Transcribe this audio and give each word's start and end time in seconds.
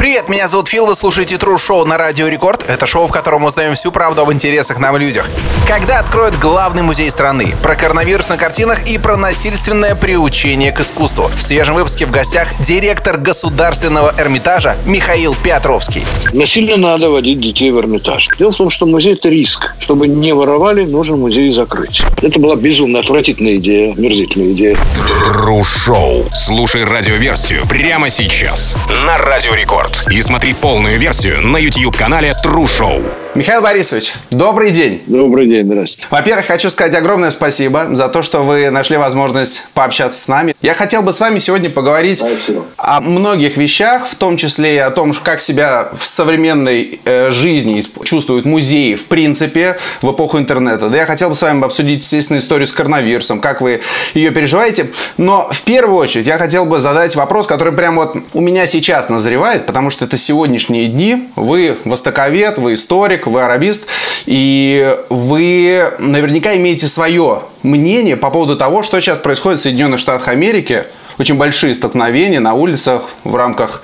Привет, 0.00 0.30
меня 0.30 0.48
зовут 0.48 0.68
Фил, 0.68 0.86
вы 0.86 0.96
слушаете 0.96 1.34
True 1.34 1.56
Show 1.56 1.84
на 1.84 1.98
Радио 1.98 2.26
Рекорд. 2.26 2.64
Это 2.66 2.86
шоу, 2.86 3.06
в 3.06 3.12
котором 3.12 3.44
узнаем 3.44 3.74
всю 3.74 3.92
правду 3.92 4.22
об 4.22 4.32
интересах 4.32 4.78
нам 4.78 4.96
людях. 4.96 5.28
Когда 5.68 5.98
откроют 5.98 6.36
главный 6.36 6.80
музей 6.80 7.10
страны? 7.10 7.54
Про 7.62 7.76
коронавирус 7.76 8.30
на 8.30 8.38
картинах 8.38 8.88
и 8.88 8.96
про 8.96 9.18
насильственное 9.18 9.94
приучение 9.94 10.72
к 10.72 10.80
искусству. 10.80 11.30
В 11.36 11.42
свежем 11.42 11.74
выпуске 11.74 12.06
в 12.06 12.10
гостях 12.10 12.48
директор 12.60 13.18
Государственного 13.18 14.14
Эрмитажа 14.16 14.78
Михаил 14.86 15.36
Петровский. 15.44 16.02
Насильно 16.32 16.78
надо 16.78 17.10
водить 17.10 17.38
детей 17.38 17.70
в 17.70 17.78
Эрмитаж. 17.78 18.28
Дело 18.38 18.52
в 18.52 18.56
том, 18.56 18.70
что 18.70 18.86
музей– 18.86 19.12
это 19.16 19.28
риск. 19.28 19.74
Чтобы 19.80 20.08
не 20.08 20.32
воровали, 20.32 20.86
нужно 20.86 21.16
музей 21.16 21.50
закрыть. 21.50 22.00
Это 22.22 22.40
была 22.40 22.56
безумно 22.56 23.00
отвратительная 23.00 23.56
идея, 23.56 23.94
мерзительная 23.96 24.52
идея. 24.52 24.78
True 25.26 25.60
Show. 25.60 26.26
Слушай 26.32 26.84
радиоверсию 26.84 27.68
прямо 27.68 28.08
сейчас 28.08 28.78
на 29.04 29.18
Радио 29.18 29.52
Рекорд. 29.52 29.89
И 30.10 30.22
смотри 30.22 30.54
полную 30.54 30.98
версию 30.98 31.42
на 31.42 31.56
YouTube-канале 31.56 32.34
True 32.44 32.64
Show. 32.64 33.29
Михаил 33.36 33.62
Борисович, 33.62 34.14
добрый 34.32 34.72
день. 34.72 35.02
Добрый 35.06 35.46
день, 35.46 35.64
здравствуйте. 35.64 36.08
Во-первых, 36.10 36.46
хочу 36.46 36.68
сказать 36.68 36.94
огромное 36.94 37.30
спасибо 37.30 37.86
за 37.92 38.08
то, 38.08 38.22
что 38.22 38.40
вы 38.42 38.70
нашли 38.70 38.96
возможность 38.96 39.68
пообщаться 39.72 40.20
с 40.20 40.26
нами. 40.26 40.54
Я 40.62 40.74
хотел 40.74 41.02
бы 41.02 41.12
с 41.12 41.20
вами 41.20 41.38
сегодня 41.38 41.70
поговорить 41.70 42.18
Спасибо. 42.18 42.64
о 42.76 43.00
многих 43.00 43.56
вещах, 43.56 44.08
в 44.08 44.16
том 44.16 44.36
числе 44.36 44.74
и 44.74 44.78
о 44.78 44.90
том, 44.90 45.12
как 45.22 45.40
себя 45.40 45.90
в 45.96 46.04
современной 46.04 47.00
э, 47.04 47.30
жизни 47.30 47.80
чувствуют 48.04 48.46
музеи 48.46 48.94
в 48.94 49.06
принципе 49.06 49.78
в 50.02 50.10
эпоху 50.10 50.38
интернета. 50.38 50.88
Да 50.88 50.96
я 50.96 51.04
хотел 51.04 51.28
бы 51.28 51.36
с 51.36 51.42
вами 51.42 51.64
обсудить, 51.64 52.02
естественно, 52.02 52.38
историю 52.38 52.66
с 52.66 52.72
коронавирусом, 52.72 53.40
как 53.40 53.60
вы 53.60 53.80
ее 54.12 54.32
переживаете. 54.32 54.88
Но 55.18 55.48
в 55.52 55.62
первую 55.62 55.98
очередь 55.98 56.26
я 56.26 56.36
хотел 56.36 56.66
бы 56.66 56.80
задать 56.80 57.14
вопрос, 57.14 57.46
который 57.46 57.72
прямо 57.72 58.06
вот 58.06 58.16
у 58.34 58.40
меня 58.40 58.66
сейчас 58.66 59.08
назревает, 59.08 59.66
потому 59.66 59.90
что 59.90 60.04
это 60.04 60.16
сегодняшние 60.16 60.88
дни. 60.88 61.28
Вы 61.36 61.76
востоковед, 61.84 62.58
вы 62.58 62.74
историк, 62.74 63.20
вы 63.30 63.42
арабист, 63.42 63.88
и 64.26 64.96
вы 65.08 65.82
наверняка 65.98 66.56
имеете 66.56 66.86
свое 66.88 67.42
мнение 67.62 68.16
по 68.16 68.30
поводу 68.30 68.56
того, 68.56 68.82
что 68.82 69.00
сейчас 69.00 69.18
происходит 69.18 69.60
в 69.60 69.62
Соединенных 69.62 70.00
Штатах 70.00 70.28
Америки. 70.28 70.84
Очень 71.18 71.34
большие 71.34 71.74
столкновения 71.74 72.40
на 72.40 72.54
улицах 72.54 73.10
в 73.24 73.34
рамках 73.36 73.82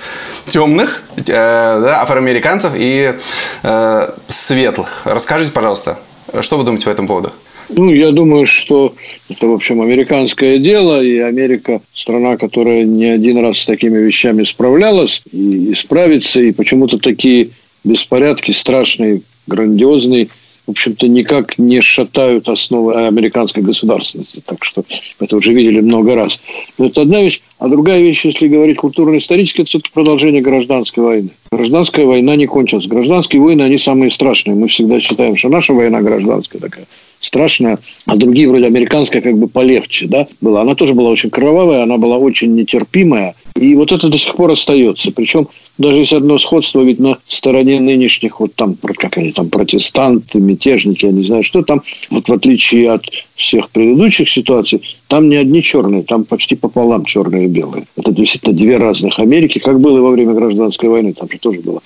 темных 0.48 1.02
э, 1.18 1.22
да, 1.26 2.00
афроамериканцев 2.00 2.72
и 2.74 3.14
э, 3.62 4.10
светлых. 4.28 5.02
Расскажите, 5.04 5.52
пожалуйста, 5.52 5.98
что 6.40 6.56
вы 6.56 6.64
думаете 6.64 6.86
по 6.86 6.90
этому 6.90 7.08
поводу? 7.08 7.32
Ну, 7.68 7.92
я 7.92 8.12
думаю, 8.12 8.46
что 8.46 8.94
это, 9.28 9.48
в 9.48 9.52
общем, 9.52 9.82
американское 9.82 10.58
дело, 10.58 11.02
и 11.02 11.18
Америка– 11.18 11.80
страна, 11.94 12.36
которая 12.36 12.84
не 12.84 13.06
один 13.06 13.38
раз 13.38 13.58
с 13.58 13.66
такими 13.66 13.98
вещами 13.98 14.44
справлялась, 14.44 15.22
и, 15.32 15.70
и 15.70 15.74
справится, 15.74 16.40
и 16.40 16.52
почему-то 16.52 16.98
такие 16.98 17.50
беспорядки 17.82 18.52
страшные, 18.52 19.22
грандиозные, 19.46 20.28
в 20.66 20.72
общем-то, 20.72 21.06
никак 21.06 21.58
не 21.58 21.80
шатают 21.80 22.48
основы 22.48 23.06
американской 23.06 23.62
государственности. 23.62 24.42
Так 24.44 24.64
что 24.64 24.84
это 25.20 25.36
уже 25.36 25.52
видели 25.52 25.80
много 25.80 26.16
раз. 26.16 26.40
Но 26.76 26.86
это 26.86 27.02
одна 27.02 27.20
вещь. 27.22 27.40
А 27.58 27.68
другая 27.68 28.00
вещь, 28.00 28.24
если 28.24 28.48
говорить 28.48 28.76
культурно-исторически, 28.76 29.60
это 29.60 29.68
все-таки 29.68 29.92
продолжение 29.94 30.42
гражданской 30.42 31.04
войны. 31.04 31.28
Гражданская 31.52 32.04
война 32.04 32.34
не 32.34 32.46
кончилась. 32.46 32.86
Гражданские 32.86 33.40
войны, 33.40 33.62
они 33.62 33.78
самые 33.78 34.10
страшные. 34.10 34.56
Мы 34.56 34.66
всегда 34.66 34.98
считаем, 34.98 35.36
что 35.36 35.48
наша 35.48 35.72
война 35.72 36.02
гражданская 36.02 36.60
такая 36.60 36.86
страшная, 37.20 37.78
а 38.06 38.16
другие 38.16 38.48
вроде 38.48 38.66
американская 38.66 39.22
как 39.22 39.38
бы 39.38 39.48
полегче, 39.48 40.06
да, 40.06 40.26
была. 40.40 40.62
Она 40.62 40.74
тоже 40.74 40.94
была 40.94 41.10
очень 41.10 41.30
кровавая, 41.30 41.82
она 41.82 41.96
была 41.96 42.18
очень 42.18 42.54
нетерпимая. 42.54 43.34
И 43.54 43.74
вот 43.74 43.92
это 43.92 44.08
до 44.08 44.18
сих 44.18 44.34
пор 44.34 44.50
остается. 44.50 45.12
Причем 45.12 45.48
даже 45.78 45.98
есть 45.98 46.12
одно 46.12 46.38
сходство, 46.38 46.80
ведь 46.80 46.98
на 46.98 47.18
стороне 47.26 47.80
нынешних, 47.80 48.40
вот 48.40 48.54
там, 48.54 48.76
как 48.96 49.18
они 49.18 49.32
там, 49.32 49.48
протестанты, 49.50 50.40
мятежники, 50.40 51.04
я 51.04 51.12
не 51.12 51.22
знаю 51.22 51.42
что, 51.42 51.62
там, 51.62 51.82
вот 52.10 52.28
в 52.28 52.32
отличие 52.32 52.90
от 52.92 53.04
всех 53.34 53.70
предыдущих 53.70 54.28
ситуаций, 54.28 54.80
там 55.08 55.28
не 55.28 55.36
одни 55.36 55.62
черные, 55.62 56.02
там 56.02 56.24
почти 56.24 56.54
пополам 56.54 57.04
черные 57.04 57.44
и 57.44 57.48
белые. 57.48 57.84
Это 57.96 58.10
действительно 58.12 58.54
две 58.54 58.78
разных 58.78 59.18
Америки, 59.18 59.58
как 59.58 59.80
было 59.80 59.98
и 59.98 60.00
во 60.00 60.10
время 60.10 60.32
гражданской 60.32 60.88
войны, 60.88 61.12
там 61.12 61.30
же 61.30 61.38
тоже 61.38 61.60
было 61.60 61.82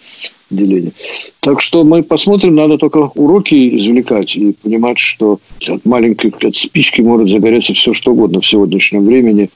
деление. 0.50 0.92
Так 1.40 1.60
что 1.60 1.84
мы 1.84 2.02
посмотрим, 2.02 2.54
надо 2.54 2.78
только 2.78 3.10
уроки 3.14 3.76
извлекать 3.76 4.36
и 4.36 4.52
понимать, 4.52 4.98
что 4.98 5.40
от 5.66 5.84
маленькой 5.84 6.32
от 6.42 6.56
спички 6.56 7.00
может 7.00 7.28
загореться 7.28 7.72
все 7.72 7.92
что 7.92 8.12
угодно 8.12 8.40
в 8.40 8.46
сегодняшнем 8.46 9.04
времени. 9.04 9.50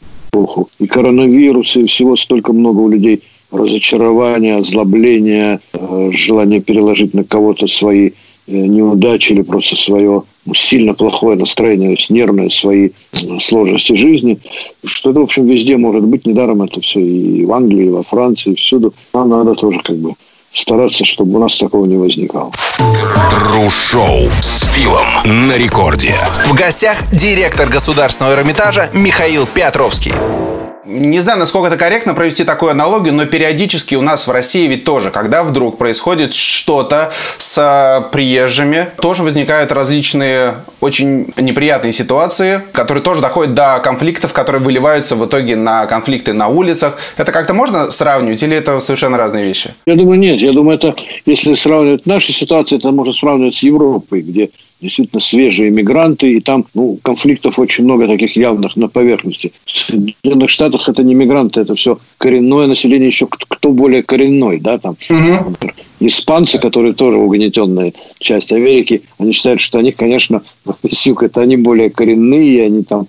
И 0.81 0.87
коронавирусы, 0.89 1.83
и 1.83 1.87
всего 1.87 2.17
столько 2.17 2.53
много 2.53 2.81
у 2.81 2.89
людей 2.89 3.23
разочарования, 3.57 4.57
озлобления, 4.57 5.61
э, 5.73 6.11
желания 6.13 6.61
переложить 6.61 7.15
на 7.15 7.25
кого-то 7.25 7.67
свои 7.67 8.11
э, 8.11 8.13
неудачи 8.53 9.33
или 9.33 9.43
просто 9.43 9.77
свое 9.77 10.23
сильно 10.55 10.93
плохое 10.93 11.39
настроение, 11.39 11.91
то 11.91 11.97
есть 11.97 12.11
нервное, 12.11 12.51
свои 12.51 12.91
э, 13.13 13.17
сложности 13.41 13.95
жизни, 13.95 14.39
что 14.85 15.11
это, 15.11 15.21
в 15.21 15.25
общем, 15.25 15.47
везде 15.47 15.77
может 15.77 16.05
быть, 16.05 16.27
недаром 16.27 16.63
это 16.63 16.81
все 16.81 17.01
и 17.01 17.45
в 17.45 17.53
Англии, 17.53 17.87
и 17.87 17.91
во 17.91 18.03
Франции, 18.03 18.53
и 18.53 18.57
всюду. 18.57 18.93
Нам 19.13 19.31
надо 19.31 19.55
тоже 19.55 19.81
как 19.83 19.97
бы 19.97 20.13
стараться, 20.55 21.05
чтобы 21.05 21.37
у 21.37 21.39
нас 21.41 21.59
такого 21.59 21.87
не 21.87 21.97
возникало. 21.97 22.53
Show 23.67 24.31
с 24.41 24.65
Филом 24.73 25.07
на 25.25 25.57
рекорде. 25.57 26.15
В 26.49 26.55
гостях 26.55 26.99
директор 27.13 27.69
Государственного 27.69 28.35
Эрмитажа 28.35 28.91
Михаил 28.93 29.47
Петровский. 29.47 30.13
Не 30.87 31.21
знаю, 31.21 31.39
насколько 31.39 31.69
это 31.69 31.77
корректно 31.79 32.15
провести 32.15 32.45
такую 32.45 32.73
аналогию, 32.73 33.15
но 33.15 33.25
периодически 33.25 33.95
у 33.95 34.03
нас 34.03 34.27
в 34.27 34.31
России 34.31 34.67
ведь 34.67 34.85
тоже, 34.85 35.11
когда 35.11 35.43
вдруг 35.43 35.79
происходит 35.79 36.35
что-то 36.35 37.11
с 37.39 37.59
э, 37.59 38.11
приезжими, 38.13 38.89
тоже 39.01 39.23
возникают 39.23 39.73
различные 39.73 40.57
очень 40.81 41.33
неприятные 41.39 41.93
ситуации, 41.93 42.61
которые 42.73 43.03
тоже 43.03 43.23
доходят 43.23 43.55
до 43.55 43.81
конфликтов, 43.83 44.33
которые 44.33 44.61
выливаются 44.61 45.17
в 45.17 45.25
итоге 45.25 45.57
на 45.57 45.87
конфликты 45.87 46.35
на 46.35 46.49
улицах. 46.49 46.99
Это 47.17 47.33
как-то 47.33 47.55
можно 47.55 47.91
сравнивать 47.91 48.43
или 48.43 48.57
это 48.57 48.79
совершенно 48.81 49.17
разные 49.17 49.45
вещи? 49.45 49.71
Я 49.87 49.95
думаю, 49.95 50.19
нет. 50.19 50.41
Я 50.41 50.53
думаю, 50.53 50.77
это, 50.77 50.95
если 51.25 51.55
сравнивать 51.55 52.05
наши 52.05 52.33
ситуации, 52.33 52.77
это 52.77 52.91
можно 52.91 53.15
сравнивать 53.15 53.55
с 53.55 53.63
Европой, 53.63 54.21
где 54.21 54.51
действительно 54.85 55.21
свежие 55.21 55.71
мигранты, 55.71 56.35
и 56.35 56.41
там 56.41 56.67
ну, 56.75 56.99
конфликтов 57.03 57.59
очень 57.59 57.85
много 57.85 58.07
таких 58.07 58.37
явных 58.37 58.77
на 58.77 58.89
поверхности. 58.89 59.53
В 59.65 59.71
Соединенных 59.71 60.51
Штатах 60.51 60.89
это 60.89 61.03
не 61.03 61.15
мигранты, 61.15 61.61
это 61.61 61.75
все 61.75 61.99
коренное 62.19 62.67
население, 62.67 63.09
еще 63.09 63.27
кто, 63.27 63.73
более 63.73 64.03
коренной, 64.03 64.61
да, 64.61 64.79
там. 64.79 64.97
Например, 65.51 65.75
Испанцы, 66.01 66.59
которые 66.59 66.93
тоже 66.93 67.17
угнетенная 67.17 67.93
часть 68.19 68.53
Америки, 68.53 69.03
они 69.19 69.33
считают, 69.33 69.61
что 69.61 69.79
они, 69.79 69.93
конечно, 69.93 70.43
с 70.91 71.07
юга, 71.07 71.27
это 71.27 71.41
они 71.41 71.57
более 71.57 71.91
коренные, 71.91 72.65
они 72.65 72.83
там 72.83 73.07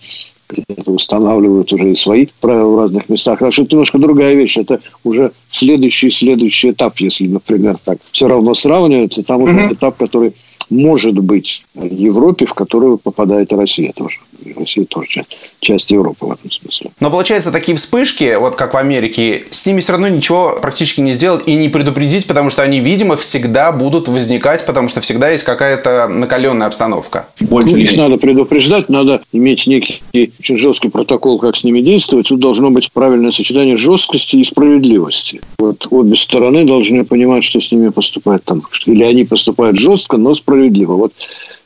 устанавливают 0.86 1.74
уже 1.74 1.92
и 1.92 1.96
свои 1.96 2.28
правила 2.40 2.69
в 2.69 2.80
разных 2.80 3.09
местах. 3.09 3.40
Так 3.40 3.52
что 3.52 3.63
это 3.63 3.72
немножко 3.72 3.97
другая 3.97 4.36
вещь. 4.36 4.57
Это 4.57 4.80
уже 5.03 5.31
следующий 5.50 6.12
следующий 6.12 6.72
этап, 6.72 7.00
если, 7.00 7.28
например, 7.28 7.78
так 7.84 7.97
все 8.12 8.28
равно 8.28 8.53
сравнивается. 8.53 9.24
Там 9.24 9.42
уже 9.42 9.74
этап, 9.74 9.97
который 9.97 10.34
может 10.69 11.19
быть 11.19 11.63
Европе, 11.75 12.45
в 12.45 12.53
которую 12.53 12.97
попадает 12.97 13.53
Россия 13.53 13.91
тоже. 13.93 14.19
Россия 14.56 14.85
тоже 14.85 15.07
часть, 15.07 15.38
часть 15.59 15.91
Европы 15.91 16.25
в 16.25 16.31
этом 16.31 16.50
смысле. 16.51 16.91
Но 17.00 17.09
получается, 17.09 17.51
такие 17.51 17.78
вспышки, 17.78 18.35
вот 18.40 18.56
как 18.56 18.73
в 18.73 18.78
Америке, 18.78 19.46
с 19.50 19.66
ними 19.66 19.79
все 19.79 19.94
равно 19.94 20.07
ничего 20.07 20.57
практически 20.62 21.01
не 21.01 21.13
сделать 21.13 21.47
и 21.47 21.56
не 21.56 21.69
предупредить, 21.69 22.28
потому 22.28 22.50
что 22.50 22.63
они, 22.63 22.79
видимо, 22.79 23.18
всегда 23.18 23.72
будут 23.72 24.07
возникать, 24.07 24.66
потому 24.66 24.90
что 24.90 25.01
всегда 25.01 25.29
есть 25.29 25.44
какая-то 25.44 26.07
накаленная 26.07 26.68
обстановка. 26.68 27.28
Больше 27.40 27.74
Ну, 27.74 27.78
их 27.78 27.97
надо 27.97 28.18
предупреждать, 28.18 28.90
надо 28.90 29.22
иметь 29.31 29.68
некий 29.68 30.01
очень 30.40 30.57
жесткий 30.57 30.90
протокол, 30.90 31.40
как 31.40 31.56
с 31.56 31.63
ними 31.63 31.81
действовать. 31.81 32.28
Тут 32.28 32.40
должно 32.40 32.69
быть 32.69 32.91
правильное 32.91 33.31
сочетание 33.31 33.78
жесткости 33.78 34.38
и 34.38 34.44
справедливости. 34.44 35.41
Вот 35.57 35.88
обе 35.90 36.16
стороны 36.16 36.66
должны 36.66 37.04
понимать, 37.04 37.44
что 37.44 37.59
с 37.59 37.71
ними 37.71 37.89
поступает 37.89 38.44
там. 38.44 38.62
Или 38.86 39.04
они 39.04 39.24
поступают 39.24 39.77
жестко, 39.77 40.18
но 40.18 40.36
справедливо. 40.36 40.94
Вот 40.94 41.13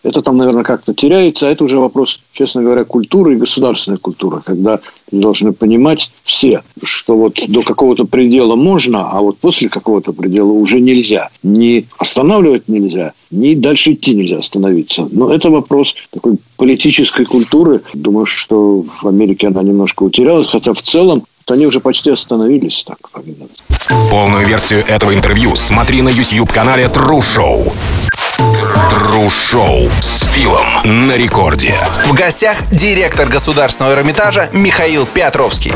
это 0.04 0.22
там, 0.22 0.38
наверное, 0.38 0.63
как-то 0.63 0.94
теряется. 0.94 1.48
А 1.48 1.51
это 1.51 1.63
уже 1.63 1.80
вопрос, 1.80 2.19
честно 2.34 2.62
говоря, 2.63 2.84
культуры 2.84 3.34
и 3.34 3.38
государственной 3.38 3.98
культуры, 3.98 4.42
когда 4.46 4.80
должны 5.12 5.54
понимать 5.54 6.12
все, 6.24 6.62
что 6.84 7.18
вот 7.18 7.40
до 7.48 7.62
какого-то 7.62 8.06
предела 8.06 8.56
можно, 8.56 9.10
а 9.12 9.22
вот 9.22 9.38
после 9.38 9.69
какого-то 9.69 10.13
предела 10.13 10.51
уже 10.51 10.80
нельзя. 10.80 11.30
Не 11.44 11.86
останавливать 11.98 12.68
нельзя, 12.68 13.13
ни 13.31 13.56
дальше 13.56 13.94
идти 13.94 14.16
нельзя 14.16 14.38
остановиться. 14.38 15.07
Но 15.12 15.34
это 15.34 15.50
вопрос 15.50 15.96
такой 16.12 16.38
политической 16.57 17.25
культуры. 17.25 17.81
Думаю, 17.94 18.25
что 18.25 18.86
в 19.02 19.07
Америке 19.07 19.48
она 19.48 19.63
немножко 19.63 20.04
утерялась, 20.04 20.48
хотя 20.48 20.74
в 20.74 20.81
целом 20.81 21.24
они 21.48 21.66
уже 21.66 21.80
почти 21.80 22.12
остановились 22.12 22.84
так. 22.86 22.98
Полную 24.12 24.45
версию 24.45 24.84
этого 24.88 25.13
интервью 25.13 25.56
смотри 25.56 26.02
на 26.02 26.10
YouTube-канале 26.10 26.86
True 26.86 27.19
Show. 27.19 27.74
Show 29.30 29.90
с 30.02 30.24
Филом 30.32 30.66
на 30.84 31.14
рекорде. 31.14 31.76
В 32.06 32.14
гостях 32.14 32.58
директор 32.72 33.28
Государственного 33.28 33.94
Эрмитажа 33.94 34.50
Михаил 34.54 35.06
Петровский. 35.06 35.74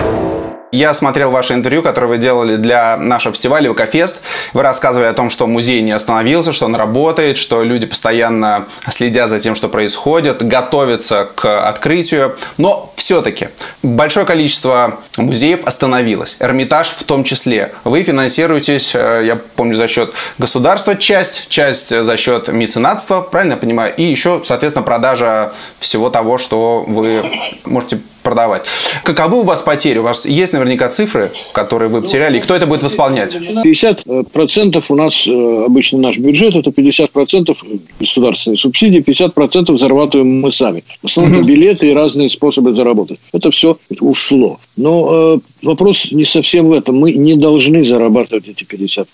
Я 0.74 0.96
смотрел 0.96 1.30
ваше 1.30 1.54
интервью, 1.54 1.84
которое 1.84 2.08
вы 2.08 2.18
делали 2.18 2.56
для 2.56 2.98
нашего 2.98 3.36
фестиваля 3.36 3.72
«Вкафест». 3.72 4.24
Вы 4.54 4.64
рассказывали 4.64 5.08
о 5.08 5.14
том, 5.14 5.30
что 5.30 5.46
музей 5.46 5.84
не 5.84 5.92
остановился, 5.92 6.52
что 6.52 6.66
он 6.66 6.76
работает, 6.76 7.38
что 7.38 7.62
люди 7.62 7.86
постоянно 7.86 8.66
следят 8.90 9.30
за 9.30 9.40
тем, 9.40 9.54
что 9.54 9.70
происходит, 9.70 10.44
готовятся 10.44 11.30
к 11.36 11.70
открытию. 11.70 12.36
Но 12.58 12.92
все-таки 12.96 13.50
большое 13.84 14.26
количество 14.26 15.00
музеев 15.18 15.60
остановилось. 15.64 16.38
Эрмитаж 16.40 16.88
в 16.88 17.04
том 17.04 17.24
числе. 17.24 17.72
Вы 17.84 18.02
финансируетесь, 18.02 18.96
э, 18.96 19.22
я 19.26 19.36
помню, 19.36 19.76
за 19.76 19.88
счет 19.88 20.12
государства 20.40 20.96
часть, 20.96 21.50
часть 21.50 21.90
за 22.02 22.18
счет 22.18 22.48
меценатства, 22.48 23.22
правильно 23.22 23.54
я 23.54 23.58
понимаю? 23.58 23.94
И 23.96 24.02
еще, 24.02 24.42
соответственно, 24.44 24.84
продажа 24.84 25.54
всего 25.78 26.10
того, 26.10 26.40
что 26.40 26.84
вы 26.88 27.32
можете 27.64 28.00
продавать. 28.24 28.66
Каковы 29.04 29.40
у 29.40 29.44
вас 29.44 29.62
потери? 29.62 30.00
У 30.00 30.04
вас 30.04 30.26
есть 30.26 30.54
наверняка 30.54 30.90
цифры, 30.90 31.32
которые 31.52 31.90
вы 31.90 32.02
потеряли, 32.02 32.38
и 32.38 32.42
кто 32.42 32.56
это 32.56 32.66
будет 32.66 32.84
восполнять? 32.84 33.36
50% 33.36 34.84
у 34.90 34.96
нас 34.96 35.28
э, 35.28 35.64
обычно 35.66 36.00
наш 36.00 36.18
бюджет, 36.18 36.56
это 36.56 36.70
50% 36.70 37.56
государственные 38.00 38.58
субсидии, 38.58 39.00
50% 39.00 39.78
зарабатываем 39.78 40.42
мы 40.42 40.52
сами. 40.52 40.84
В 41.02 41.06
основном 41.06 41.44
билеты 41.44 41.90
и 41.90 41.94
разные 41.94 42.30
способы 42.30 42.74
заработать. 42.74 43.20
Это 43.34 43.52
все 43.52 43.78
ушло. 44.00 44.60
Но 44.78 45.36
э, 45.36 45.40
вопрос 45.64 46.12
не 46.12 46.26
совсем 46.26 46.68
в 46.68 46.74
этом. 46.74 46.96
Мы 46.96 47.14
не 47.14 47.36
должны 47.36 47.84
зарабатывать 47.84 48.48
эти 48.48 48.64
50%. 48.64 49.06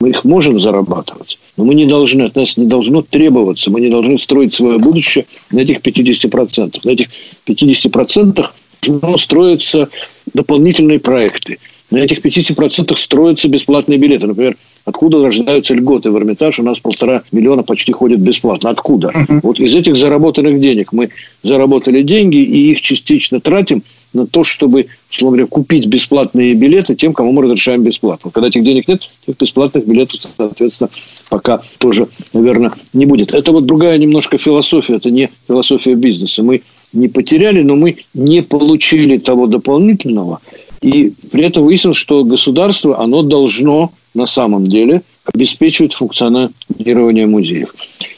Мы 0.00 0.10
их 0.10 0.24
можем 0.24 0.60
зарабатывать, 0.60 1.38
но 1.56 1.64
мы 1.64 1.74
не 1.74 1.86
должны, 1.86 2.22
от 2.22 2.36
нас 2.36 2.56
не 2.56 2.66
должно 2.66 3.02
требоваться, 3.02 3.70
мы 3.70 3.80
не 3.80 3.88
должны 3.88 4.18
строить 4.18 4.54
свое 4.54 4.78
будущее 4.78 5.26
на 5.50 5.60
этих 5.60 5.78
50%. 5.78 6.80
На 6.84 6.90
этих 6.90 7.08
50% 7.46 8.46
должно 8.86 9.18
строиться 9.18 9.88
дополнительные 10.34 10.98
проекты. 10.98 11.58
На 11.90 11.98
этих 11.98 12.18
50% 12.18 12.96
строятся 12.96 13.48
бесплатные 13.48 13.98
билеты. 13.98 14.26
Например, 14.26 14.56
откуда 14.84 15.22
рождаются 15.22 15.72
льготы 15.72 16.10
в 16.10 16.18
Эрмитаж? 16.18 16.58
У 16.58 16.64
нас 16.64 16.80
полтора 16.80 17.22
миллиона 17.30 17.62
почти 17.62 17.92
ходят 17.92 18.18
бесплатно. 18.18 18.70
Откуда? 18.70 19.12
Uh-huh. 19.14 19.40
Вот 19.42 19.60
из 19.60 19.74
этих 19.74 19.96
заработанных 19.96 20.60
денег 20.60 20.92
мы 20.92 21.10
заработали 21.44 22.02
деньги 22.02 22.38
и 22.38 22.72
их 22.72 22.80
частично 22.80 23.40
тратим 23.40 23.84
на 24.16 24.26
то, 24.26 24.42
чтобы, 24.42 24.86
условно 25.10 25.36
говоря, 25.36 25.48
купить 25.48 25.86
бесплатные 25.86 26.54
билеты 26.54 26.94
тем, 26.94 27.12
кому 27.12 27.32
мы 27.32 27.42
разрешаем 27.42 27.82
бесплатно. 27.82 28.30
Когда 28.30 28.48
этих 28.48 28.64
денег 28.64 28.88
нет, 28.88 29.02
тех 29.26 29.36
бесплатных 29.36 29.86
билетов, 29.86 30.20
соответственно, 30.36 30.90
пока 31.28 31.60
тоже, 31.78 32.08
наверное, 32.32 32.72
не 32.92 33.06
будет. 33.06 33.32
Это 33.32 33.52
вот 33.52 33.66
другая 33.66 33.98
немножко 33.98 34.38
философия. 34.38 34.96
Это 34.96 35.10
не 35.10 35.30
философия 35.46 35.94
бизнеса. 35.94 36.42
Мы 36.42 36.62
не 36.92 37.08
потеряли, 37.08 37.62
но 37.62 37.76
мы 37.76 37.98
не 38.14 38.42
получили 38.42 39.18
того 39.18 39.46
дополнительного. 39.46 40.40
И 40.82 41.12
при 41.30 41.44
этом 41.44 41.64
выяснилось, 41.64 41.96
что 41.96 42.24
государство, 42.24 43.00
оно 43.00 43.22
должно 43.22 43.92
на 44.14 44.26
самом 44.26 44.66
деле 44.66 45.02
обеспечивать 45.32 45.94
функционирование 45.94 47.26
музеев. 47.26 47.74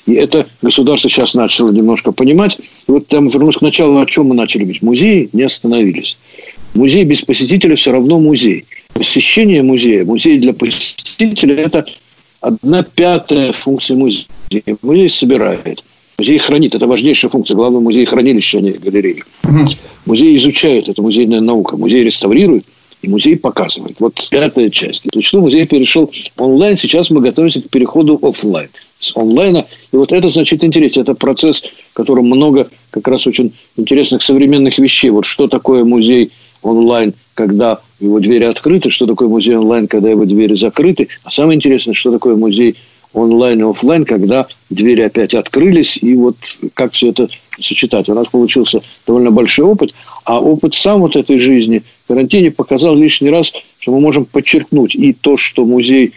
И 0.06 0.14
это 0.14 0.46
государство 0.62 1.10
сейчас 1.10 1.34
начало 1.34 1.70
немножко 1.70 2.12
понимать. 2.12 2.58
И 2.58 2.90
вот 2.90 3.06
там 3.08 3.28
вернусь 3.28 3.56
к 3.56 3.62
началу, 3.62 3.99
о 4.00 4.06
чем 4.06 4.26
мы 4.26 4.34
начали 4.34 4.62
говорить. 4.62 4.82
Музеи 4.82 5.28
не 5.32 5.43
остановились. 5.43 6.16
Музей 6.75 7.05
без 7.05 7.22
посетителя 7.22 7.76
все 7.76 7.93
равно 7.93 8.19
музей. 8.19 8.64
Посещение 8.93 9.62
музея, 9.62 10.05
музей 10.05 10.38
для 10.38 10.52
посетителя– 10.52 11.55
это 11.56 11.87
одна 12.40 12.82
пятая 12.82 13.52
функция 13.52 13.96
музея. 13.96 14.26
Музей 14.82 15.08
собирает. 15.08 15.84
Музей 16.19 16.38
хранит. 16.38 16.75
Это 16.75 16.87
важнейшая 16.87 17.31
функция. 17.31 17.55
Главное, 17.55 17.81
музей 17.81 18.05
хранилище, 18.05 18.58
а 18.58 18.60
не 18.60 18.72
галереи. 18.72 19.22
Музей 20.05 20.37
изучает. 20.37 20.88
Это 20.88 21.00
музейная 21.00 21.40
наука. 21.40 21.76
Музей 21.76 22.02
реставрирует. 22.02 22.64
И 23.02 23.08
музей 23.08 23.36
показывает. 23.36 23.96
Вот 24.00 24.14
пятая 24.30 24.70
часть. 24.70 25.04
То 25.10 25.18
есть, 25.18 25.32
музей 25.32 25.66
перешел 25.66 26.10
онлайн. 26.36 26.76
Сейчас 26.76 27.10
мы 27.10 27.20
готовимся 27.20 27.60
к 27.60 27.70
переходу 27.70 28.18
офлайн. 28.20 28.68
С 28.98 29.16
онлайна. 29.16 29.66
И 29.92 29.96
вот 29.96 30.10
это, 30.12 30.28
значит, 30.28 30.64
интересно. 30.64 31.00
Это 31.02 31.14
процесс, 31.14 31.62
в 31.90 31.94
котором 31.94 32.26
много 32.26 32.68
как 32.90 33.06
раз 33.06 33.26
очень 33.26 33.52
интересных 33.76 34.22
современных 34.22 34.78
вещей. 34.78 35.10
Вот 35.10 35.26
что 35.26 35.46
такое 35.46 35.84
музей 35.84 36.32
онлайн, 36.62 37.14
когда 37.34 37.78
его 38.00 38.18
двери 38.18 38.44
открыты, 38.44 38.90
что 38.90 39.06
такое 39.06 39.28
музей 39.28 39.56
онлайн, 39.56 39.86
когда 39.86 40.10
его 40.10 40.24
двери 40.24 40.54
закрыты. 40.54 41.08
А 41.22 41.30
самое 41.30 41.56
интересное, 41.56 41.94
что 41.94 42.10
такое 42.10 42.34
музей 42.34 42.76
онлайн 43.12 43.60
и 43.60 43.70
офлайн, 43.70 44.04
когда 44.04 44.46
двери 44.70 45.02
опять 45.02 45.34
открылись, 45.34 45.98
и 46.00 46.14
вот 46.14 46.36
как 46.74 46.92
все 46.92 47.08
это 47.08 47.28
сочетать. 47.60 48.08
У 48.08 48.14
нас 48.14 48.28
получился 48.28 48.80
довольно 49.06 49.30
большой 49.30 49.66
опыт, 49.66 49.94
а 50.24 50.40
опыт 50.40 50.74
сам 50.74 51.00
вот 51.00 51.16
этой 51.16 51.38
жизни 51.38 51.82
карантине 52.08 52.50
показал 52.50 52.96
лишний 52.96 53.31
раз, 53.31 53.52
что 53.78 53.93
мы 53.93 54.00
можем 54.00 54.25
подчеркнуть 54.25 54.94
и 54.94 55.12
то, 55.12 55.37
что 55.37 55.64
музей 55.64 56.12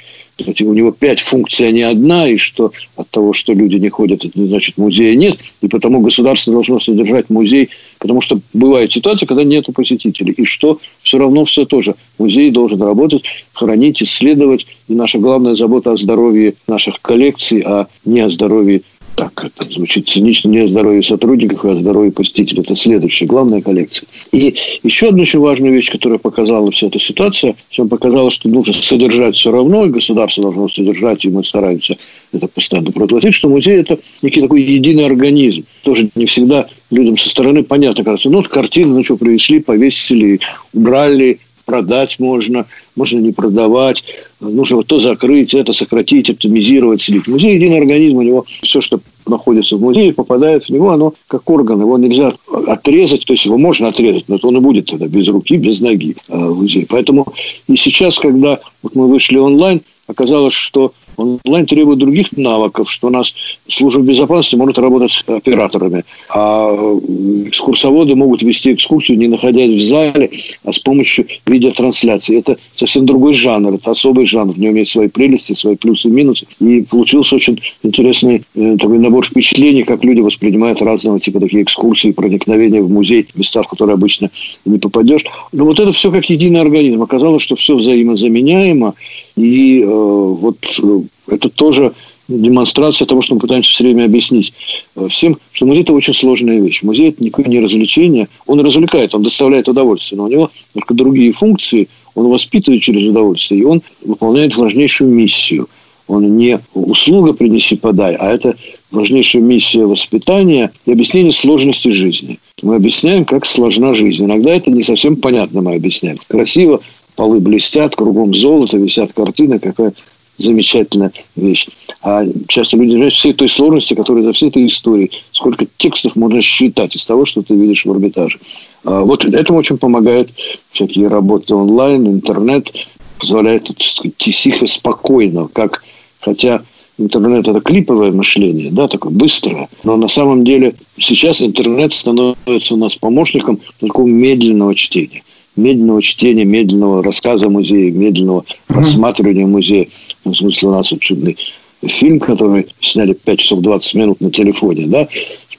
у 0.61 0.73
него 0.73 0.91
пять 0.91 1.19
функций, 1.19 1.67
а 1.67 1.71
не 1.71 1.83
одна, 1.83 2.27
и 2.27 2.37
что 2.37 2.71
от 2.95 3.07
того, 3.09 3.31
что 3.31 3.53
люди 3.53 3.75
не 3.75 3.89
ходят, 3.89 4.25
это 4.25 4.39
не 4.39 4.47
значит 4.47 4.77
музея 4.77 5.15
нет, 5.15 5.37
и 5.61 5.67
потому 5.67 6.01
государство 6.01 6.51
должно 6.51 6.79
содержать 6.79 7.29
музей, 7.29 7.69
потому 7.99 8.21
что 8.21 8.39
бывает 8.53 8.91
ситуация, 8.91 9.27
когда 9.27 9.43
нет 9.43 9.67
посетителей, 9.75 10.33
и 10.33 10.45
что 10.45 10.79
все 11.03 11.19
равно 11.19 11.43
все 11.43 11.65
тоже. 11.65 11.93
Музей 12.17 12.49
должен 12.49 12.81
работать, 12.81 13.23
хранить, 13.53 14.01
исследовать, 14.01 14.65
и 14.87 14.93
наша 14.93 15.19
главная 15.19 15.55
забота 15.55 15.91
о 15.91 15.97
здоровье 15.97 16.55
наших 16.67 17.01
коллекций, 17.01 17.61
а 17.63 17.87
не 18.05 18.21
о 18.21 18.29
здоровье 18.29 18.81
так 19.15 19.45
это 19.45 19.71
звучит 19.71 20.07
цинично, 20.07 20.49
не 20.49 20.59
о 20.59 20.67
здоровье 20.67 21.03
сотрудников, 21.03 21.65
а 21.65 21.71
о 21.71 21.75
здоровье 21.75 22.11
посетителей. 22.11 22.61
Это 22.61 22.75
следующая, 22.75 23.25
главная 23.25 23.61
коллекция. 23.61 24.07
И 24.31 24.55
еще 24.83 25.09
одна 25.09 25.21
очень 25.21 25.39
важная 25.39 25.71
вещь, 25.71 25.91
которая 25.91 26.19
показала 26.19 26.71
вся 26.71 26.87
эта 26.87 26.99
ситуация, 26.99 27.55
всем 27.69 27.89
показала, 27.89 28.29
что 28.29 28.49
нужно 28.49 28.73
содержать 28.73 29.35
все 29.35 29.51
равно, 29.51 29.85
и 29.85 29.89
государство 29.89 30.43
должно 30.43 30.69
содержать, 30.69 31.25
и 31.25 31.29
мы 31.29 31.43
стараемся 31.43 31.97
это 32.33 32.47
постоянно 32.47 32.91
проглотить, 32.91 33.35
что 33.35 33.49
музей– 33.49 33.75
это 33.79 33.99
некий 34.21 34.41
такой 34.41 34.61
единый 34.61 35.05
организм. 35.05 35.63
Тоже 35.83 36.09
не 36.15 36.25
всегда 36.25 36.67
людям 36.89 37.17
со 37.17 37.29
стороны 37.29 37.63
понятно, 37.63 38.03
кажется, 38.03 38.29
ну, 38.29 38.37
вот 38.37 38.47
картину, 38.47 38.95
ну, 38.95 39.03
что, 39.03 39.17
привезли, 39.17 39.59
повесили, 39.59 40.39
убрали, 40.73 41.39
продать 41.71 42.19
можно, 42.19 42.65
можно 42.97 43.19
не 43.19 43.31
продавать, 43.31 44.03
нужно 44.41 44.75
вот 44.75 44.87
то 44.87 44.99
закрыть, 44.99 45.53
это 45.53 45.71
сократить, 45.71 46.29
оптимизировать, 46.29 47.01
слить. 47.01 47.27
Музей– 47.27 47.55
единый 47.55 47.77
организм, 47.77 48.17
у 48.17 48.21
него 48.23 48.45
все, 48.61 48.81
что 48.81 48.99
находится 49.25 49.77
в 49.77 49.81
музее, 49.81 50.13
попадает 50.13 50.65
в 50.65 50.69
него, 50.69 50.89
оно 50.89 51.13
как 51.29 51.49
орган, 51.49 51.79
его 51.79 51.97
нельзя 51.97 52.33
отрезать, 52.67 53.25
то 53.25 53.31
есть 53.31 53.45
его 53.45 53.57
можно 53.57 53.87
отрезать, 53.87 54.25
но 54.27 54.37
он 54.43 54.57
и 54.57 54.59
будет 54.59 54.87
тогда 54.87 55.07
без 55.07 55.29
руки, 55.29 55.55
без 55.55 55.79
ноги 55.79 56.17
э, 56.27 56.37
в 56.37 56.59
музее. 56.59 56.85
Поэтому 56.89 57.25
и 57.69 57.77
сейчас, 57.77 58.19
когда 58.19 58.59
вот 58.83 58.93
мы 58.95 59.07
вышли 59.07 59.37
онлайн, 59.37 59.79
оказалось, 60.07 60.53
что 60.53 60.91
онлайн 61.17 61.65
требует 61.65 61.99
других 61.99 62.31
навыков, 62.37 62.91
что 62.91 63.07
у 63.07 63.09
нас 63.09 63.33
служба 63.67 64.01
безопасности 64.01 64.55
может 64.55 64.79
работать 64.79 65.11
с 65.11 65.23
операторами, 65.27 66.03
а 66.29 66.99
экскурсоводы 67.47 68.15
могут 68.15 68.43
вести 68.43 68.73
экскурсию, 68.73 69.17
не 69.17 69.27
находясь 69.27 69.71
в 69.71 69.83
зале, 69.83 70.29
а 70.63 70.71
с 70.71 70.79
помощью 70.79 71.25
видеотрансляции. 71.45 72.37
Это 72.37 72.57
совсем 72.75 73.05
другой 73.05 73.33
жанр, 73.33 73.75
это 73.75 73.91
особый 73.91 74.25
жанр, 74.25 74.53
в 74.53 74.59
нем 74.59 74.75
есть 74.75 74.91
свои 74.91 75.07
прелести, 75.07 75.53
свои 75.53 75.75
плюсы 75.75 76.07
и 76.07 76.11
минусы. 76.11 76.45
И 76.59 76.81
получился 76.81 77.35
очень 77.35 77.59
интересный 77.83 78.43
э, 78.55 78.77
такой 78.79 78.99
набор 78.99 79.25
впечатлений, 79.25 79.83
как 79.83 80.03
люди 80.03 80.21
воспринимают 80.21 80.81
разного 80.81 81.19
типа 81.19 81.39
такие 81.39 81.63
экскурсии, 81.63 82.11
проникновения 82.11 82.81
в 82.81 82.91
музей, 82.91 83.27
места, 83.35 83.63
в 83.63 83.67
которые 83.67 83.95
обычно 83.95 84.29
не 84.65 84.77
попадешь. 84.77 85.23
Но 85.51 85.65
вот 85.65 85.79
это 85.79 85.91
все 85.91 86.11
как 86.11 86.29
единый 86.29 86.61
организм. 86.61 87.01
Оказалось, 87.01 87.43
что 87.43 87.55
все 87.55 87.75
взаимозаменяемо, 87.75 88.93
и 89.35 89.81
э, 89.81 89.85
вот 89.85 90.57
э, 90.81 91.01
это 91.27 91.49
тоже 91.49 91.93
демонстрация 92.27 93.05
того, 93.05 93.21
что 93.21 93.35
мы 93.35 93.41
пытаемся 93.41 93.71
все 93.71 93.83
время 93.83 94.05
объяснить 94.05 94.53
э, 94.95 95.07
всем, 95.07 95.37
что 95.51 95.65
музей– 95.65 95.81
это 95.83 95.93
очень 95.93 96.13
сложная 96.13 96.59
вещь. 96.59 96.83
Музей– 96.83 97.09
это 97.11 97.23
никакое 97.23 97.47
не 97.47 97.59
развлечение. 97.59 98.27
Он 98.47 98.59
развлекает, 98.61 99.13
он 99.15 99.23
доставляет 99.23 99.67
удовольствие, 99.67 100.17
но 100.17 100.25
у 100.25 100.29
него 100.29 100.49
только 100.73 100.93
другие 100.93 101.31
функции. 101.31 101.87
Он 102.15 102.27
воспитывает 102.27 102.81
через 102.81 103.07
удовольствие, 103.07 103.61
и 103.61 103.65
он 103.65 103.81
выполняет 104.03 104.55
важнейшую 104.57 105.11
миссию. 105.11 105.67
Он 106.07 106.35
не 106.35 106.59
услуга 106.73 107.31
«принеси, 107.31 107.77
подай», 107.77 108.15
а 108.15 108.33
это 108.33 108.55
важнейшая 108.91 109.41
миссия 109.41 109.85
воспитания 109.85 110.71
и 110.85 110.91
объяснения 110.91 111.31
сложности 111.31 111.87
жизни. 111.89 112.37
Мы 112.61 112.75
объясняем, 112.75 113.23
как 113.23 113.45
сложна 113.45 113.93
жизнь. 113.93 114.25
Иногда 114.25 114.51
это 114.51 114.69
не 114.69 114.83
совсем 114.83 115.15
понятно, 115.15 115.61
мы 115.61 115.75
объясняем. 115.75 116.17
Красиво, 116.27 116.81
полы 117.15 117.39
блестят, 117.39 117.95
кругом 117.95 118.33
золото, 118.33 118.77
висят 118.77 119.13
картины, 119.13 119.59
какая 119.59 119.93
замечательная 120.37 121.11
вещь. 121.35 121.67
А 122.01 122.25
часто 122.47 122.77
люди 122.77 122.95
знают 122.95 123.13
всей 123.13 123.33
той 123.33 123.49
сложности, 123.49 123.93
которая 123.93 124.23
за 124.23 124.33
всей 124.33 124.49
этой 124.49 124.65
историей. 124.65 125.11
Сколько 125.31 125.65
текстов 125.77 126.15
можно 126.15 126.41
считать 126.41 126.95
из 126.95 127.05
того, 127.05 127.25
что 127.25 127.41
ты 127.41 127.53
видишь 127.53 127.85
в 127.85 127.91
Эрмитаже. 127.91 128.39
А 128.83 129.01
вот 129.01 129.25
этому 129.25 129.59
очень 129.59 129.77
помогают 129.77 130.31
всякие 130.71 131.07
работы 131.07 131.55
онлайн, 131.55 132.07
интернет. 132.07 132.71
Позволяет 133.19 133.69
тихо, 134.17 134.65
спокойно. 134.65 135.47
Как, 135.47 135.83
хотя 136.19 136.63
интернет 136.97 137.47
это 137.47 137.59
клиповое 137.61 138.11
мышление, 138.11 138.71
да, 138.71 138.87
такое 138.87 139.11
быстрое. 139.11 139.69
Но 139.83 139.95
на 139.95 140.07
самом 140.07 140.43
деле 140.43 140.73
сейчас 140.97 141.41
интернет 141.41 141.93
становится 141.93 142.73
у 142.73 142.77
нас 142.77 142.95
помощником 142.95 143.59
такого 143.79 144.07
медленного 144.07 144.73
чтения. 144.73 145.21
Медленного 145.55 146.01
чтения, 146.01 146.45
медленного 146.45 147.03
рассказа 147.03 147.49
музея, 147.49 147.91
медленного 147.91 148.45
рассматривания 148.67 149.45
музея. 149.45 149.87
В 150.23 150.33
смысле, 150.33 150.69
у 150.69 150.71
нас 150.71 150.91
вот 150.91 151.01
чудный 151.01 151.37
фильм, 151.83 152.19
который 152.19 152.67
сняли 152.79 153.13
5 153.13 153.39
часов 153.39 153.61
20 153.61 153.93
минут 153.95 154.21
на 154.21 154.31
телефоне, 154.31 154.87
да, 154.87 155.07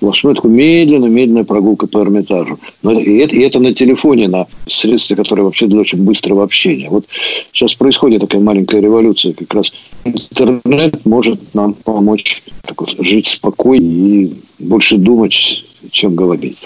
сплошной 0.02 0.34
такой 0.34 0.50
медленная, 0.50 1.08
медленная 1.08 1.44
прогулка 1.44 1.86
по 1.86 1.98
Эрмитажу. 1.98 2.58
Но 2.82 2.98
и, 2.98 3.18
это, 3.18 3.36
и 3.36 3.40
это 3.40 3.60
на 3.60 3.72
телефоне, 3.72 4.26
на 4.26 4.46
средстве, 4.66 5.14
которое 5.14 5.42
вообще 5.42 5.66
для 5.66 5.78
очень 5.78 6.02
быстрого 6.02 6.42
общения. 6.42 6.88
Вот 6.90 7.04
сейчас 7.52 7.74
происходит 7.74 8.20
такая 8.20 8.40
маленькая 8.40 8.80
революция. 8.80 9.32
Как 9.32 9.54
раз 9.54 9.72
интернет 10.04 11.06
может 11.06 11.54
нам 11.54 11.74
помочь 11.74 12.42
так 12.62 12.80
вот, 12.80 12.96
жить 12.98 13.28
спокойнее 13.28 14.24
и 14.24 14.34
больше 14.58 14.96
думать 14.96 15.64
чем 15.90 16.14
говорить. 16.14 16.58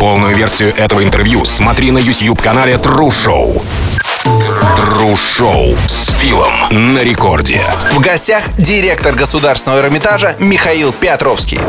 Полную 0.00 0.34
версию 0.34 0.74
этого 0.76 1.02
интервью 1.02 1.44
смотри 1.44 1.90
на 1.90 1.98
YouTube-канале 1.98 2.74
True 2.74 3.08
Show. 3.08 3.62
True 4.76 5.14
Show 5.14 5.76
с 5.88 6.10
Филом 6.18 6.52
на 6.70 7.02
рекорде. 7.02 7.60
В 7.92 8.00
гостях 8.00 8.44
директор 8.58 9.14
Государственного 9.14 9.80
Эрмитажа 9.80 10.36
Михаил 10.40 10.92
Петровский. 10.92 11.60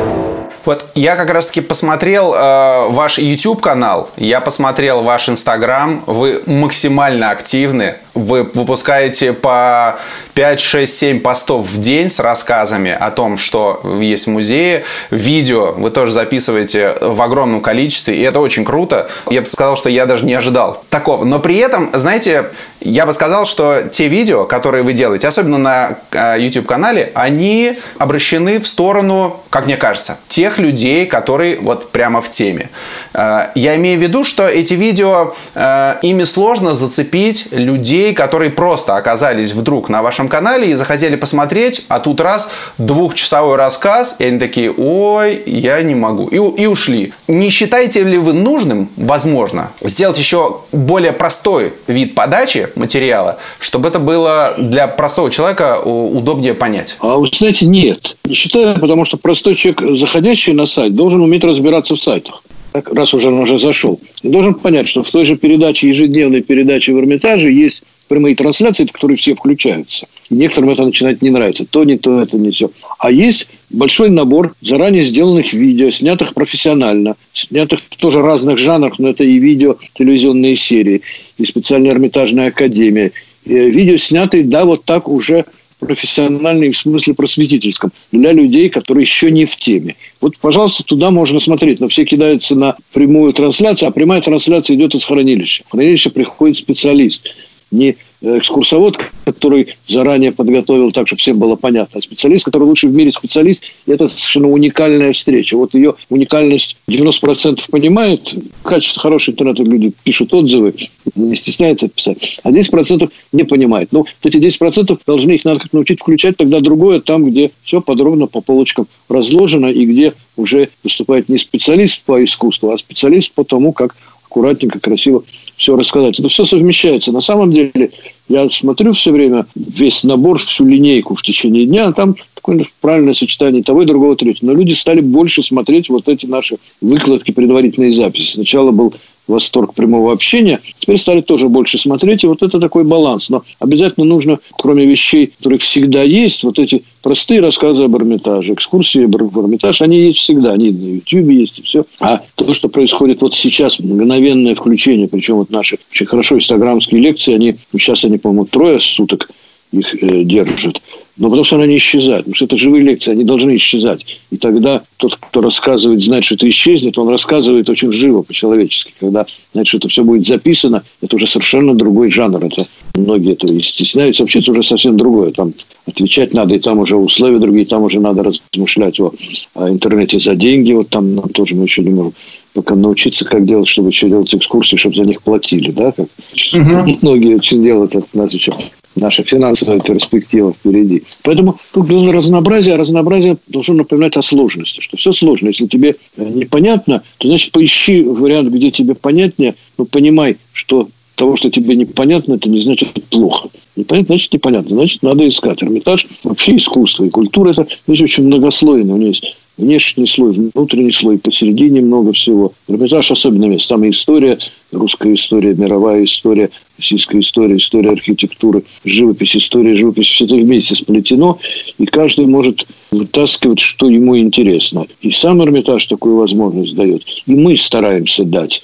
Вот 0.66 0.86
я 0.96 1.16
как 1.16 1.30
раз 1.30 1.48
таки 1.48 1.62
посмотрел 1.62 2.34
э, 2.34 2.90
ваш 2.90 3.18
YouTube 3.18 3.62
канал, 3.62 4.10
я 4.16 4.40
посмотрел 4.40 5.02
ваш 5.02 5.28
Instagram, 5.28 6.04
вы 6.06 6.42
максимально 6.46 7.32
активны, 7.32 7.96
вы 8.14 8.44
выпускаете 8.44 9.34
по 9.34 10.00
5, 10.36 10.60
6, 10.60 10.98
7 10.98 11.20
постов 11.20 11.66
в 11.68 11.80
день 11.80 12.10
с 12.10 12.20
рассказами 12.20 12.92
о 12.92 13.12
том, 13.12 13.38
что 13.38 13.82
есть 14.00 14.28
в 14.28 14.30
музее. 14.30 14.84
Видео 15.10 15.74
вы 15.74 15.90
тоже 15.92 16.12
записываете 16.12 16.96
в 17.02 17.22
огромном 17.22 17.62
количестве, 17.62 18.16
и 18.16 18.22
это 18.22 18.40
очень 18.40 18.66
круто. 18.66 19.10
Я 19.30 19.42
бы 19.42 19.48
сказал, 19.48 19.78
что 19.78 19.90
я 19.90 20.06
даже 20.06 20.26
не 20.26 20.34
ожидал 20.34 20.84
такого. 20.90 21.26
Но 21.26 21.40
при 21.40 21.58
этом, 21.58 21.90
знаете, 21.94 22.46
я 22.80 23.06
бы 23.06 23.14
сказал, 23.14 23.46
что 23.46 23.84
те 23.92 24.08
видео, 24.08 24.46
которые 24.46 24.84
вы 24.84 24.94
делаете, 24.94 25.28
особенно 25.28 25.58
на 25.58 25.98
э, 26.12 26.36
YouTube-канале, 26.40 27.12
они 27.16 27.74
обращены 27.98 28.60
в 28.60 28.68
сторону, 28.68 29.42
как 29.50 29.66
мне 29.66 29.78
кажется, 29.78 30.20
тех 30.28 30.60
людей, 30.60 31.06
которые 31.06 31.60
вот 31.60 31.92
прямо 31.92 32.22
в 32.22 32.30
теме. 32.30 32.70
Э, 33.14 33.48
я 33.56 33.76
имею 33.76 34.00
в 34.00 34.02
виду, 34.02 34.24
что 34.24 34.48
эти 34.48 34.74
видео, 34.74 35.34
э, 35.56 35.96
ими 36.02 36.24
сложно 36.24 36.74
зацепить 36.74 37.50
людей, 37.52 38.14
которые 38.14 38.52
просто 38.52 38.96
оказались 38.96 39.54
вдруг 39.54 39.90
на 39.90 40.02
вашем 40.02 40.28
канале 40.28 40.70
и 40.72 40.74
захотели 40.74 41.16
посмотреть, 41.16 41.86
а 41.90 42.00
тут 42.00 42.22
раз 42.22 42.52
двухчасовой 42.78 43.56
рассказ, 43.56 44.18
и 44.20 44.26
они 44.26 44.40
такие, 44.40 44.72
ой, 44.72 45.42
я 45.46 45.82
не 45.82 45.96
могу, 45.96 46.28
и, 46.28 46.36
и 46.36 46.66
ушли. 46.66 47.14
Не 47.28 47.50
считаете 47.50 48.04
ли 48.04 48.18
вы 48.18 48.34
нужным, 48.34 48.90
возможно, 48.98 49.72
сделать 49.82 50.18
еще 50.18 50.62
более 50.72 51.12
простой 51.12 51.74
вид 51.88 52.16
подачи 52.16 52.70
материала, 52.76 53.38
чтобы 53.60 53.90
это 53.90 54.00
было 54.00 54.54
для 54.58 54.88
простого 54.88 55.30
человека 55.30 55.80
удобнее 55.80 56.54
понять? 56.54 56.98
А 57.00 57.18
вы 57.18 57.30
знаете, 57.34 57.66
нет. 57.66 58.18
Не 58.26 58.34
считаю, 58.34 58.80
потому 58.80 59.06
что 59.06 59.18
простой 59.18 59.56
человек, 59.56 60.00
заходящий 60.00 60.54
на 60.54 60.66
сайт, 60.66 60.96
должен 60.96 61.22
уметь 61.22 61.44
разбираться 61.44 61.96
в 61.96 62.02
сайтах 62.02 62.44
раз 62.74 63.14
уже 63.14 63.30
он 63.30 63.40
уже 63.40 63.60
зашел, 63.60 64.00
должен 64.24 64.54
понять, 64.54 64.88
что 64.88 65.04
в 65.04 65.10
той 65.10 65.26
же 65.26 65.36
передаче, 65.36 65.90
ежедневной 65.90 66.42
передаче 66.42 66.94
в 66.94 67.00
Эрмитаже 67.00 67.52
есть 67.52 67.84
прямые 68.08 68.36
трансляции, 68.36 68.86
которые 68.86 69.18
все 69.18 69.36
включаются. 69.36 70.08
Некоторым 70.30 70.72
это 70.72 70.86
начинает 70.86 71.22
не 71.22 71.30
нравиться. 71.30 71.66
То 71.66 71.84
не 71.84 71.98
то, 71.98 72.22
это 72.22 72.38
не 72.38 72.52
все. 72.52 72.70
А 73.00 73.12
есть 73.12 73.48
большой 73.70 74.10
набор 74.10 74.54
заранее 74.62 75.04
сделанных 75.04 75.54
видео, 75.54 75.90
снятых 75.90 76.34
профессионально, 76.34 77.16
снятых 77.34 77.82
тоже 77.98 78.22
разных 78.22 78.58
жанрах, 78.60 79.00
но 79.00 79.10
это 79.10 79.24
и 79.24 79.40
видео, 79.40 79.78
телевизионные 79.94 80.56
серии, 80.56 81.02
и 81.38 81.46
специальная 81.46 81.92
Эрмитажная 81.92 82.50
академия. 82.50 83.12
И 83.46 83.54
видео 83.54 83.98
снятые, 83.98 84.44
да, 84.44 84.66
вот 84.66 84.86
так 84.86 85.08
уже 85.08 85.46
профессиональный 85.84 86.72
в 86.72 86.78
смысле 86.78 87.14
просветительском 87.14 87.92
для 88.12 88.32
людей, 88.32 88.70
которые 88.70 89.04
еще 89.04 89.32
не 89.32 89.46
в 89.46 89.56
теме. 89.56 89.96
Вот, 90.22 90.38
пожалуйста, 90.38 90.84
туда 90.84 91.12
можно 91.12 91.40
смотреть, 91.40 91.80
но 91.80 91.88
все 91.88 92.06
кидаются 92.06 92.56
на 92.56 92.76
прямую 92.94 93.34
трансляцию, 93.34 93.90
а 93.90 93.92
прямая 93.92 94.22
трансляция 94.22 94.76
идет 94.76 94.96
из 94.96 95.06
хранилища. 95.06 95.64
В 95.68 95.72
хранилище 95.72 96.10
приходит 96.10 96.58
специалист 96.58 97.34
не 97.72 97.98
экскурсовод, 98.24 98.98
который 99.26 99.76
заранее 99.88 100.32
подготовил 100.32 100.92
так, 100.92 101.08
чтобы 101.08 101.20
всем 101.20 101.38
было 101.38 101.56
понятно, 101.56 102.02
специалист, 102.02 102.46
который 102.46 102.64
лучший 102.64 102.90
в 102.90 102.94
мире 102.94 103.12
специалист, 103.12 103.66
это 103.86 104.08
совершенно 104.08 104.50
уникальная 104.50 105.12
встреча. 105.12 105.58
Вот 105.58 105.74
ее 105.74 105.96
уникальность 106.10 106.78
90% 106.88 107.60
понимает, 107.70 108.34
качество 108.64 109.02
хорошего 109.02 109.34
интернета 109.34 109.64
люди 109.64 109.92
пишут 110.04 110.34
отзывы, 110.34 110.74
не 111.16 111.36
стесняются 111.36 111.90
писать, 111.90 112.40
а 112.44 112.52
10% 112.52 113.10
не 113.34 113.44
понимает. 113.44 113.90
Ну, 113.92 114.06
эти 114.24 114.38
10% 114.38 114.98
должны 115.06 115.32
их 115.34 115.46
надо 115.46 115.60
как 115.60 115.74
научить 115.74 116.00
включать 116.00 116.38
тогда 116.38 116.62
другое, 116.62 117.02
там, 117.02 117.26
где 117.26 117.52
все 117.64 117.82
подробно 117.82 118.28
по 118.28 118.42
полочкам 118.42 118.88
разложено, 119.10 119.68
и 119.68 119.86
где 119.86 120.14
уже 120.38 120.70
выступает 120.84 121.30
не 121.30 121.38
специалист 121.38 122.02
по 122.04 122.24
искусству, 122.24 122.72
а 122.72 122.78
специалист 122.78 123.32
по 123.34 123.44
тому, 123.44 123.74
как 123.74 123.96
аккуратненько, 124.34 124.80
красиво 124.80 125.24
все 125.56 125.76
рассказать. 125.76 126.20
Это 126.20 126.28
все 126.28 126.44
совмещается. 126.44 127.12
На 127.12 127.22
самом 127.22 127.52
деле, 127.52 127.92
я 128.30 128.48
смотрю 128.50 128.94
все 128.94 129.12
время 129.12 129.46
весь 129.56 130.04
набор, 130.04 130.40
всю 130.40 130.66
линейку 130.66 131.16
в 131.16 131.22
течение 131.22 131.66
дня, 131.66 131.92
там 131.92 132.16
такое 132.34 132.66
правильное 132.82 133.14
сочетание 133.14 133.64
того 133.64 133.84
и 133.84 133.86
другого 133.86 134.16
третьего. 134.16 134.48
Но 134.48 134.54
люди 134.54 134.74
стали 134.74 135.02
больше 135.02 135.44
смотреть 135.44 135.90
вот 135.90 136.08
эти 136.08 136.26
наши 136.26 136.58
выкладки, 136.82 137.32
предварительные 137.32 137.92
записи. 137.92 138.34
Сначала 138.34 138.72
был 138.72 138.94
восторг 139.28 139.74
прямого 139.74 140.12
общения. 140.12 140.60
Теперь 140.80 140.98
стали 140.98 141.22
тоже 141.22 141.50
больше 141.50 141.78
смотреть, 141.78 142.24
и 142.24 142.28
вот 142.28 142.42
это 142.42 142.60
такой 142.60 142.84
баланс. 142.84 143.30
Но 143.30 143.44
обязательно 143.60 144.06
нужно, 144.06 144.40
кроме 144.58 144.86
вещей, 144.86 145.28
которые 145.38 145.60
всегда 145.60 146.04
есть, 146.04 146.44
вот 146.44 146.60
эти 146.60 146.84
простые 147.02 147.40
рассказы 147.40 147.84
об 147.84 147.96
Эрмитаже, 147.96 148.54
экскурсии 148.54 149.06
об 149.06 149.16
Эрмитаж, 149.16 149.82
они 149.82 150.00
есть 150.00 150.20
всегда, 150.20 150.52
они 150.52 150.72
на 150.72 150.96
YouTube 150.96 151.30
есть, 151.30 151.60
и 151.60 151.62
все. 151.62 151.86
А 152.00 152.22
то, 152.36 152.54
что 152.54 152.70
происходит 152.70 153.22
вот 153.22 153.34
сейчас, 153.36 153.80
мгновенное 153.80 154.56
включение, 154.56 155.08
причем 155.08 155.36
вот 155.36 155.50
наши 155.50 155.78
очень 155.92 156.06
хорошо 156.06 156.36
инстаграмские 156.36 157.02
лекции, 157.02 157.34
они, 157.34 157.56
сейчас 157.72 158.04
они, 158.06 158.18
по-моему, 158.18 158.46
трое 158.46 158.80
суток 158.80 159.30
их 159.72 160.04
э, 160.04 160.24
держат. 160.24 160.82
Но 161.24 161.30
потому 161.30 161.46
что 161.46 161.56
она 161.56 161.68
не 161.68 161.78
исчезает. 161.78 162.26
Потому 162.26 162.36
что 162.36 162.46
это 162.46 162.58
живые 162.58 162.84
лекции, 162.84 163.12
они 163.12 163.24
должны 163.24 163.56
исчезать. 163.56 164.06
И 164.30 164.36
тогда 164.36 164.82
тот, 164.98 165.16
кто 165.16 165.40
рассказывает, 165.40 166.04
знает, 166.04 166.26
что 166.26 166.36
это 166.36 166.50
исчезнет, 166.50 166.98
он 166.98 167.08
рассказывает 167.08 167.70
очень 167.70 167.94
живо, 167.94 168.24
по-человечески. 168.24 168.92
Когда 169.00 169.26
знает, 169.54 169.66
что 169.70 169.78
это 169.78 169.88
все 169.88 170.04
будет 170.04 170.28
записано, 170.28 170.84
это 171.02 171.16
уже 171.16 171.26
совершенно 171.26 171.76
другой 171.76 172.12
жанр. 172.12 172.44
Это 172.44 172.66
многие 172.96 173.32
этого 173.32 173.54
и 173.54 173.62
стесняются. 173.62 174.24
Вообще 174.24 174.40
это 174.40 174.52
уже 174.52 174.64
совсем 174.64 174.98
другое. 174.98 175.32
Там 175.32 175.54
отвечать 175.88 176.34
надо, 176.34 176.56
и 176.56 176.60
там 176.60 176.80
уже 176.80 176.98
условия 176.98 177.40
другие, 177.40 177.66
там 177.66 177.84
уже 177.84 178.02
надо 178.02 178.24
размышлять 178.24 179.00
о, 179.00 179.14
о 179.56 179.70
интернете 179.70 180.20
за 180.20 180.36
деньги. 180.36 180.74
Вот 180.74 180.90
там 180.90 181.16
нам 181.16 181.30
тоже 181.30 181.56
мы 181.56 181.64
еще 181.64 181.84
не 181.84 181.92
можем 181.92 182.14
пока 182.54 182.76
научиться, 182.76 183.24
как 183.24 183.46
делать, 183.46 183.70
чтобы 183.70 183.94
что 183.94 184.10
делать 184.10 184.36
экскурсии, 184.36 184.76
чтобы 184.76 184.96
за 184.96 185.06
них 185.06 185.22
платили, 185.22 185.72
да, 185.72 185.94
как 185.94 186.08
угу. 186.54 186.98
многие 187.02 187.36
очень 187.36 187.64
делают, 187.64 187.96
это 187.96 188.06
нас 188.14 188.34
еще 188.34 188.52
наша 188.96 189.24
финансовая 189.24 189.80
перспектива 189.80 190.54
впереди. 190.54 191.04
Поэтому 191.24 191.58
тут 191.74 191.90
нужно 191.90 192.12
разнообразие, 192.12 192.76
а 192.76 192.78
разнообразие 192.78 193.38
должно 193.48 193.76
напоминать 193.76 194.18
о 194.18 194.22
сложности, 194.22 194.82
что 194.82 194.98
все 194.98 195.14
сложно. 195.14 195.48
Если 195.48 195.68
тебе 195.68 195.96
э, 196.18 196.24
непонятно, 196.26 197.04
то 197.18 197.28
значит 197.28 197.52
поищи 197.52 198.04
вариант, 198.04 198.50
где 198.50 198.72
тебе 198.72 198.96
понятнее, 198.96 199.56
но 199.78 199.86
понимай, 199.86 200.38
что 200.54 200.88
того, 201.16 201.36
что 201.36 201.50
тебе 201.50 201.76
непонятно, 201.76 202.34
это 202.34 202.50
не 202.50 202.60
значит 202.60 202.90
плохо. 203.10 203.50
Непонятно, 203.76 204.16
значит 204.16 204.34
непонятно. 204.34 204.76
Значит, 204.76 205.04
надо 205.04 205.28
искать. 205.28 205.62
Эрмитаж 205.62 206.08
вообще 206.24 206.56
искусство 206.56 207.06
и 207.06 207.10
культура 207.10 207.52
это 207.52 207.68
вещь 207.88 208.02
очень 208.02 208.26
многослойная. 208.26 208.94
У 208.94 208.98
нее 208.98 209.10
есть 209.10 209.36
внешний 209.58 210.08
слой, 210.08 210.32
внутренний 210.32 210.92
слой, 210.92 211.18
посередине 211.18 211.82
много 211.82 212.12
всего. 212.14 212.54
Эрмитаж 212.68 213.12
особенное 213.12 213.50
место. 213.50 213.70
Там 213.70 213.84
и 213.84 213.92
история, 213.92 214.38
русская 214.72 215.14
история, 215.14 215.54
мировая 215.54 216.04
история, 216.04 216.50
российская 216.78 217.20
история, 217.20 217.58
история 217.58 217.92
архитектуры, 217.92 218.64
живопись, 218.84 219.36
история, 219.36 219.76
живопись. 219.76 220.08
Все 220.08 220.26
это 220.26 220.36
вместе 220.36 220.76
сплетено, 220.76 221.40
и 221.78 221.86
каждый 221.86 222.26
может 222.26 222.66
вытаскивать, 222.92 223.60
что 223.60 223.90
ему 223.90 224.18
интересно. 224.18 224.86
И 225.02 225.12
сам 225.12 225.44
Эрмитаж 225.44 225.86
такую 225.86 226.18
возможность 226.18 226.76
дает. 226.76 227.04
И 227.26 227.34
мы 227.34 227.58
стараемся 227.58 228.24
дать 228.24 228.62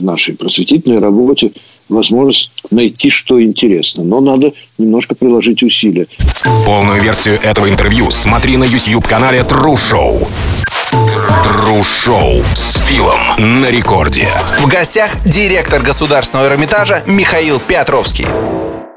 в 0.00 0.04
нашей 0.04 0.34
просветительной 0.34 0.98
работе 0.98 1.52
возможность 1.88 2.50
найти, 2.70 3.10
что 3.10 3.42
интересно. 3.42 4.04
Но 4.04 4.20
надо 4.20 4.52
немножко 4.78 5.14
приложить 5.14 5.62
усилия. 5.62 6.06
Полную 6.64 7.00
версию 7.00 7.38
этого 7.42 7.68
интервью 7.68 8.10
смотри 8.10 8.56
на 8.56 8.64
YouTube-канале 8.64 9.40
True 9.40 9.74
Show. 9.74 10.28
True 11.44 11.80
Show 11.80 12.44
с 12.54 12.76
Филом 12.86 13.20
на 13.38 13.70
рекорде. 13.70 14.28
В 14.60 14.66
гостях 14.66 15.16
директор 15.24 15.82
Государственного 15.82 16.48
Эрмитажа 16.48 17.02
Михаил 17.06 17.60
Петровский. 17.60 18.26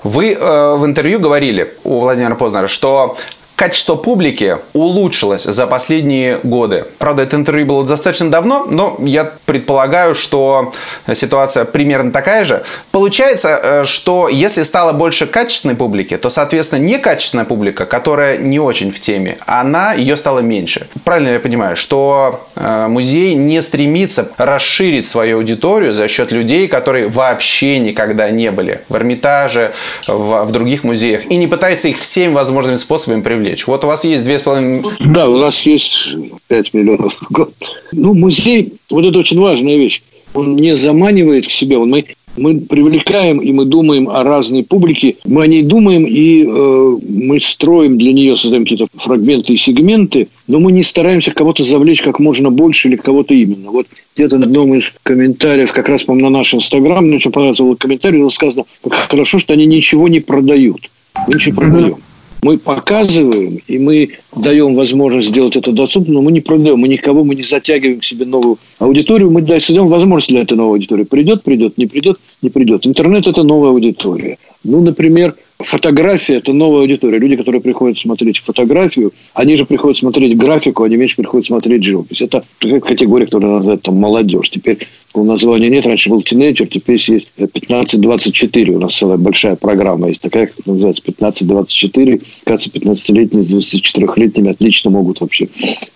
Вы 0.04 0.34
э, 0.34 0.76
в 0.76 0.86
интервью 0.86 1.20
говорили 1.20 1.74
у 1.84 2.00
Владимира 2.00 2.36
Познера, 2.36 2.68
что 2.68 3.18
Качество 3.56 3.96
публики 3.96 4.58
улучшилось 4.74 5.44
за 5.44 5.66
последние 5.66 6.40
годы. 6.44 6.86
Правда, 6.98 7.24
это 7.24 7.38
интервью 7.38 7.66
было 7.66 7.86
достаточно 7.86 8.30
давно, 8.30 8.66
но 8.70 8.98
я 9.00 9.32
предполагаю, 9.46 10.14
что 10.14 10.74
ситуация 11.14 11.64
примерно 11.64 12.12
такая 12.12 12.44
же. 12.44 12.64
Получается, 12.92 13.60
э, 13.64 13.86
что 13.86 14.28
если 14.28 14.64
стало 14.64 14.92
больше 14.92 15.26
качественной 15.26 15.76
публики, 15.76 16.18
то, 16.18 16.30
соответственно, 16.30 16.82
некачественная 16.82 17.46
публика, 17.46 17.86
которая 17.86 18.38
не 18.38 18.60
очень 18.60 18.92
в 18.92 19.00
теме, 19.00 19.38
она, 19.46 19.94
ее 19.94 20.18
стало 20.18 20.40
меньше. 20.40 20.88
Правильно 21.06 21.30
я 21.30 21.40
понимаю, 21.40 21.78
что 21.78 22.46
э, 22.58 22.88
музей 22.90 23.36
не 23.36 23.62
стремится 23.62 24.30
расширить 24.38 25.06
свою 25.08 25.38
аудиторию 25.38 25.94
за 25.94 26.10
счет 26.10 26.34
людей, 26.34 26.68
которые 26.68 27.08
вообще 27.08 27.80
никогда 27.80 28.30
не 28.32 28.52
были 28.52 28.82
в 28.90 28.96
Эрмитаже, 28.98 29.72
в, 30.08 30.44
в 30.44 30.52
других 30.52 30.84
музеях, 30.84 31.32
и 31.32 31.38
не 31.38 31.48
пытается 31.48 31.88
их 31.88 32.00
всеми 32.00 32.34
возможными 32.34 32.76
способами 32.76 33.22
привлечь. 33.22 33.45
Вот 33.68 33.84
у 33.84 33.88
вас 33.88 34.04
есть 34.06 34.24
две 34.24 34.40
с 34.40 34.44
половиной... 34.44 34.84
Да, 35.00 35.30
у 35.30 35.38
нас 35.38 35.62
есть 35.62 36.10
5 36.48 36.74
миллионов 36.74 37.18
в 37.22 37.32
год. 37.32 37.54
Ну, 37.92 38.14
музей, 38.14 38.74
вот 38.90 39.06
это 39.06 39.20
очень 39.20 39.40
важная 39.40 39.78
вещь. 39.78 40.02
Он 40.34 40.56
не 40.56 40.76
заманивает 40.76 41.48
к 41.48 41.52
себе, 41.52 41.78
он, 41.78 41.90
мы, 41.90 42.06
мы 42.36 42.60
привлекаем 42.60 43.40
и 43.40 43.54
мы 43.54 43.66
думаем 43.66 44.10
о 44.10 44.24
разной 44.24 44.64
публике, 44.64 45.16
мы 45.26 45.44
о 45.44 45.48
ней 45.48 45.64
думаем 45.64 46.06
и 46.06 46.44
э, 46.46 46.98
мы 47.08 47.40
строим 47.40 47.98
для 47.98 48.12
нее, 48.12 48.36
создаем 48.36 48.64
какие-то 48.64 48.88
фрагменты 48.94 49.54
и 49.54 49.58
сегменты, 49.58 50.28
но 50.48 50.60
мы 50.60 50.74
не 50.74 50.84
стараемся 50.84 51.32
кого-то 51.32 51.64
завлечь 51.64 52.02
как 52.02 52.20
можно 52.20 52.52
больше 52.52 52.90
или 52.90 52.98
кого-то 52.98 53.34
именно. 53.34 53.72
Вот 53.72 53.88
где-то 54.16 54.38
на 54.38 54.46
одном 54.46 54.76
из 54.76 54.94
комментариев, 55.04 55.72
как 55.72 55.88
раз, 55.88 56.04
по-моему, 56.04 56.30
на 56.30 56.40
наш 56.40 56.54
Инстаграм, 56.54 57.06
мне 57.06 57.16
очень 57.16 57.32
понравился 57.32 57.64
комментарий, 57.76 58.20
было 58.20 58.30
сказано, 58.30 58.66
как 58.84 59.10
хорошо, 59.10 59.40
что 59.40 59.54
они 59.54 59.66
ничего 59.66 60.10
не 60.10 60.20
продают. 60.20 60.90
Мы 61.28 61.36
ничего 61.36 61.62
продаем 61.62 61.98
мы 62.46 62.60
показываем, 62.60 63.60
и 63.66 63.80
мы 63.80 64.10
даем 64.36 64.76
возможность 64.76 65.30
сделать 65.30 65.56
это 65.56 65.72
доступно, 65.72 66.14
но 66.14 66.22
мы 66.22 66.32
не 66.32 66.42
продаем, 66.42 66.78
мы 66.78 66.88
никого, 66.88 67.24
мы 67.24 67.34
не 67.34 67.42
затягиваем 67.42 68.00
к 68.00 68.04
себе 68.04 68.26
новую 68.28 68.60
аудиторию, 68.78 69.32
мы 69.32 69.42
даем 69.42 69.88
возможность 69.88 70.30
для 70.30 70.42
этой 70.42 70.56
новой 70.56 70.74
аудитории. 70.74 71.06
Придет, 71.06 71.42
придет, 71.42 71.80
не 71.80 71.88
придет, 71.88 72.20
не 72.44 72.52
придет. 72.52 72.86
Интернет– 72.86 73.26
это 73.28 73.42
новая 73.42 73.72
аудитория. 73.72 74.38
Ну, 74.64 74.82
например, 74.82 75.34
фотография– 75.60 76.36
это 76.36 76.54
новая 76.54 76.82
аудитория. 76.82 77.18
Люди, 77.20 77.36
которые 77.36 77.62
приходят 77.62 77.98
смотреть 77.98 78.40
фотографию, 78.40 79.14
они 79.34 79.56
же 79.56 79.66
приходят 79.66 79.98
смотреть 79.98 80.38
графику, 80.38 80.84
они 80.84 80.98
меньше 80.98 81.16
приходят 81.16 81.46
смотреть 81.46 81.84
живопись. 81.84 82.22
Это 82.22 82.44
категория, 82.60 83.26
которая 83.26 83.54
называется 83.54 83.86
там, 83.86 83.96
молодежь. 83.96 84.50
Теперь 84.50 84.80
названия 85.16 85.70
нет. 85.70 85.86
Раньше 85.86 86.10
был 86.10 86.22
тинейджер, 86.22 86.68
теперь 86.68 87.02
есть 87.08 87.32
15-24. 87.38 88.72
У 88.72 88.80
нас 88.80 88.98
целая 88.98 89.18
большая 89.18 89.56
программа 89.56 90.10
есть 90.10 90.22
такая, 90.22 90.48
как 90.48 90.66
называется 90.66 91.02
15-24. 91.06 92.22
Кажется, 92.44 92.70
15-летние 92.70 93.44
с 93.44 93.74
24-летними 93.74 94.52
отлично 94.52 94.90
могут 94.92 95.22
вообще 95.22 95.48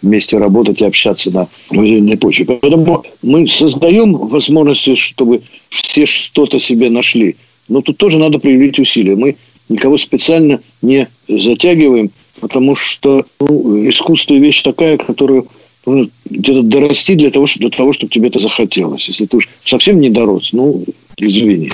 вместе 0.01 0.37
работать 0.37 0.81
и 0.81 0.85
общаться 0.85 1.31
на 1.31 1.47
музейной 1.71 2.17
почве. 2.17 2.45
Поэтому 2.45 3.03
мы 3.21 3.47
создаем 3.47 4.13
возможности, 4.13 4.95
чтобы 4.95 5.41
все 5.69 6.05
что-то 6.05 6.59
себе 6.59 6.89
нашли– 6.89 7.35
но 7.69 7.81
тут 7.81 7.97
тоже 7.97 8.17
надо 8.17 8.39
проявить 8.39 8.79
усилия. 8.79 9.15
Мы 9.15 9.37
никого 9.69 9.97
специально 9.97 10.59
не 10.81 11.07
затягиваем, 11.27 12.11
потому 12.41 12.75
что 12.75 13.25
ну, 13.39 13.89
искусство 13.89 14.33
вещь 14.35 14.61
такая, 14.63 14.97
которую 14.97 15.47
нужно 15.85 16.09
где-то 16.25 16.63
дорасти 16.63 17.15
для 17.15 17.31
того, 17.31 17.47
чтобы, 17.47 17.69
для 17.69 17.77
того, 17.77 17.93
чтобы 17.93 18.11
тебе 18.11 18.29
это 18.29 18.39
захотелось. 18.39 19.07
Если 19.07 19.25
ты 19.25 19.38
уж 19.38 19.49
совсем 19.63 19.99
не 19.99 20.09
дорос, 20.09 20.49
ну, 20.53 20.83
извини. 21.17 21.71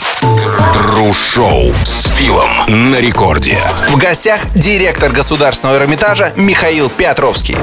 Тру-шоу 0.74 1.72
с 1.84 2.08
Филом 2.16 2.50
на 2.68 3.00
рекорде. 3.00 3.58
В 3.92 3.98
гостях 3.98 4.48
директор 4.56 5.12
Государственного 5.12 5.78
Эрмитажа 5.78 6.34
Михаил 6.36 6.90
Петровский. 6.90 7.56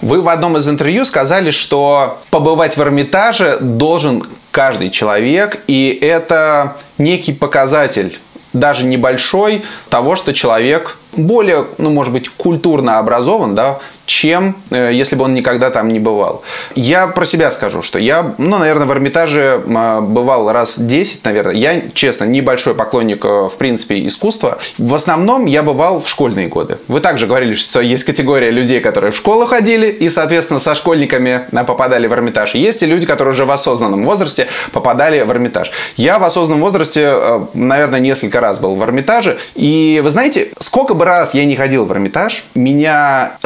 Вы 0.00 0.22
в 0.22 0.28
одном 0.28 0.56
из 0.56 0.68
интервью 0.68 1.04
сказали, 1.04 1.50
что 1.50 2.18
побывать 2.30 2.76
в 2.76 2.80
Эрмитаже 2.80 3.58
должен 3.60 4.22
каждый 4.50 4.90
человек, 4.90 5.62
и 5.66 5.98
это 6.00 6.76
некий 6.96 7.32
показатель 7.32 8.18
даже 8.52 8.84
небольшой 8.84 9.62
того, 9.88 10.16
что 10.16 10.32
человек 10.32 10.96
более, 11.12 11.66
ну, 11.78 11.90
может 11.90 12.12
быть, 12.12 12.28
культурно 12.28 12.98
образован, 12.98 13.54
да, 13.54 13.78
чем 14.10 14.56
э, 14.70 14.90
если 14.92 15.14
бы 15.14 15.24
он 15.24 15.34
никогда 15.34 15.70
там 15.70 15.88
не 15.88 16.00
бывал. 16.00 16.42
Я 16.74 17.06
про 17.06 17.24
себя 17.24 17.52
скажу, 17.52 17.80
что 17.80 18.00
я, 18.00 18.34
ну, 18.38 18.58
наверное, 18.58 18.86
в 18.86 18.92
Эрмитаже 18.92 19.62
бывал 19.64 20.50
раз 20.50 20.80
10, 20.80 21.24
наверное. 21.24 21.54
Я, 21.54 21.80
честно, 21.94 22.24
небольшой 22.24 22.74
поклонник, 22.74 23.24
э, 23.24 23.48
в 23.48 23.54
принципе, 23.56 24.04
искусства. 24.04 24.58
В 24.78 24.94
основном 24.96 25.46
я 25.46 25.62
бывал 25.62 26.00
в 26.00 26.08
школьные 26.08 26.48
годы. 26.48 26.78
Вы 26.88 27.00
также 27.00 27.28
говорили, 27.28 27.54
что 27.54 27.80
есть 27.80 28.02
категория 28.02 28.50
людей, 28.50 28.80
которые 28.80 29.12
в 29.12 29.16
школу 29.16 29.46
ходили 29.46 29.86
и, 29.86 30.10
соответственно, 30.10 30.58
со 30.58 30.74
школьниками 30.74 31.42
э, 31.52 31.64
попадали 31.64 32.08
в 32.08 32.12
Эрмитаж. 32.12 32.56
Есть 32.56 32.82
и 32.82 32.86
люди, 32.86 33.06
которые 33.06 33.32
уже 33.32 33.44
в 33.44 33.50
осознанном 33.52 34.02
возрасте 34.02 34.48
попадали 34.72 35.20
в 35.22 35.30
Эрмитаж. 35.30 35.70
Я 35.96 36.18
в 36.18 36.24
осознанном 36.24 36.62
возрасте, 36.62 37.14
наверное, 37.54 38.00
несколько 38.00 38.40
раз 38.40 38.58
был 38.58 38.74
в 38.74 38.82
Эрмитаже. 38.82 39.38
И 39.54 40.00
вы 40.02 40.10
знаете, 40.10 40.48
сколько 40.58 40.94
бы 40.94 41.04
раз 41.04 41.34
я 41.34 41.44
не 41.44 41.54
ходил 41.54 41.84
в 41.84 41.92
Эрмитаж, 41.92 42.44
меня 42.56 43.38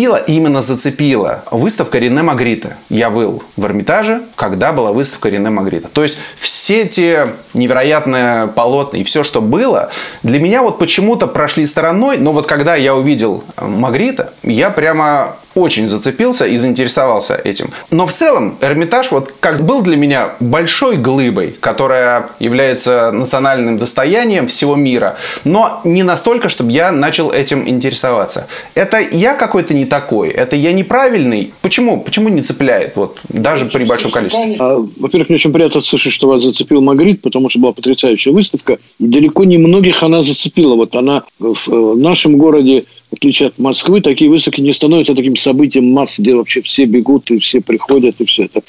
зацепило 0.00 0.16
именно 0.16 0.62
зацепила 0.62 1.42
выставка 1.50 1.98
Рене 1.98 2.22
Магрита. 2.22 2.76
Я 2.88 3.10
был 3.10 3.42
в 3.56 3.64
Эрмитаже, 3.64 4.22
когда 4.34 4.72
была 4.72 4.92
выставка 4.92 5.28
Рене 5.28 5.50
Магрита. 5.50 5.88
То 5.88 6.02
есть 6.02 6.18
все 6.38 6.86
те 6.86 7.34
невероятные 7.52 8.46
полотна 8.46 8.96
и 8.96 9.04
все, 9.04 9.24
что 9.24 9.42
было, 9.42 9.90
для 10.22 10.40
меня 10.40 10.62
вот 10.62 10.78
почему-то 10.78 11.26
прошли 11.26 11.66
стороной, 11.66 12.16
но 12.18 12.32
вот 12.32 12.46
когда 12.46 12.76
я 12.76 12.94
увидел 12.94 13.44
Магрита, 13.60 14.19
я 14.42 14.70
прямо 14.70 15.36
очень 15.54 15.88
зацепился 15.88 16.46
и 16.46 16.56
заинтересовался 16.56 17.34
этим. 17.34 17.70
Но 17.90 18.06
в 18.06 18.12
целом 18.12 18.56
Эрмитаж 18.60 19.10
вот 19.10 19.34
как 19.40 19.64
был 19.64 19.82
для 19.82 19.96
меня 19.96 20.34
большой 20.38 20.96
глыбой, 20.96 21.56
которая 21.60 22.28
является 22.38 23.10
национальным 23.10 23.76
достоянием 23.76 24.46
всего 24.46 24.76
мира, 24.76 25.16
но 25.44 25.80
не 25.84 26.02
настолько, 26.02 26.48
чтобы 26.48 26.70
я 26.72 26.92
начал 26.92 27.30
этим 27.32 27.68
интересоваться. 27.68 28.46
Это 28.74 28.98
я 29.00 29.34
какой-то 29.34 29.74
не 29.74 29.84
такой, 29.84 30.28
это 30.28 30.56
я 30.56 30.72
неправильный. 30.72 31.52
Почему? 31.62 32.00
Почему 32.00 32.28
не 32.28 32.42
цепляет? 32.42 32.96
Вот 32.96 33.18
даже 33.28 33.66
при 33.66 33.84
большом 33.84 34.12
количестве. 34.12 34.56
А, 34.60 34.76
во-первых, 34.98 35.30
мне 35.30 35.36
очень 35.36 35.52
приятно 35.52 35.80
слышать, 35.80 36.12
что 36.12 36.28
вас 36.28 36.42
зацепил 36.42 36.80
Магрит, 36.80 37.22
потому 37.22 37.50
что 37.50 37.58
была 37.58 37.72
потрясающая 37.72 38.32
выставка. 38.32 38.78
И 38.98 39.06
далеко 39.06 39.44
не 39.44 39.58
многих 39.58 40.02
она 40.02 40.22
зацепила. 40.22 40.74
Вот 40.74 40.94
она 40.94 41.24
в 41.38 41.96
нашем 41.96 42.36
городе 42.36 42.84
в 43.10 43.14
отличие 43.14 43.48
от 43.48 43.58
Москвы, 43.58 44.00
такие 44.00 44.30
выставки 44.30 44.60
не 44.60 44.72
становятся 44.72 45.14
таким 45.14 45.36
событием 45.36 45.92
масс, 45.92 46.18
где 46.18 46.34
вообще 46.34 46.60
все 46.60 46.84
бегут 46.84 47.30
и 47.30 47.38
все 47.38 47.60
приходят, 47.60 48.20
и 48.20 48.24
все 48.24 48.44
это 48.44 48.62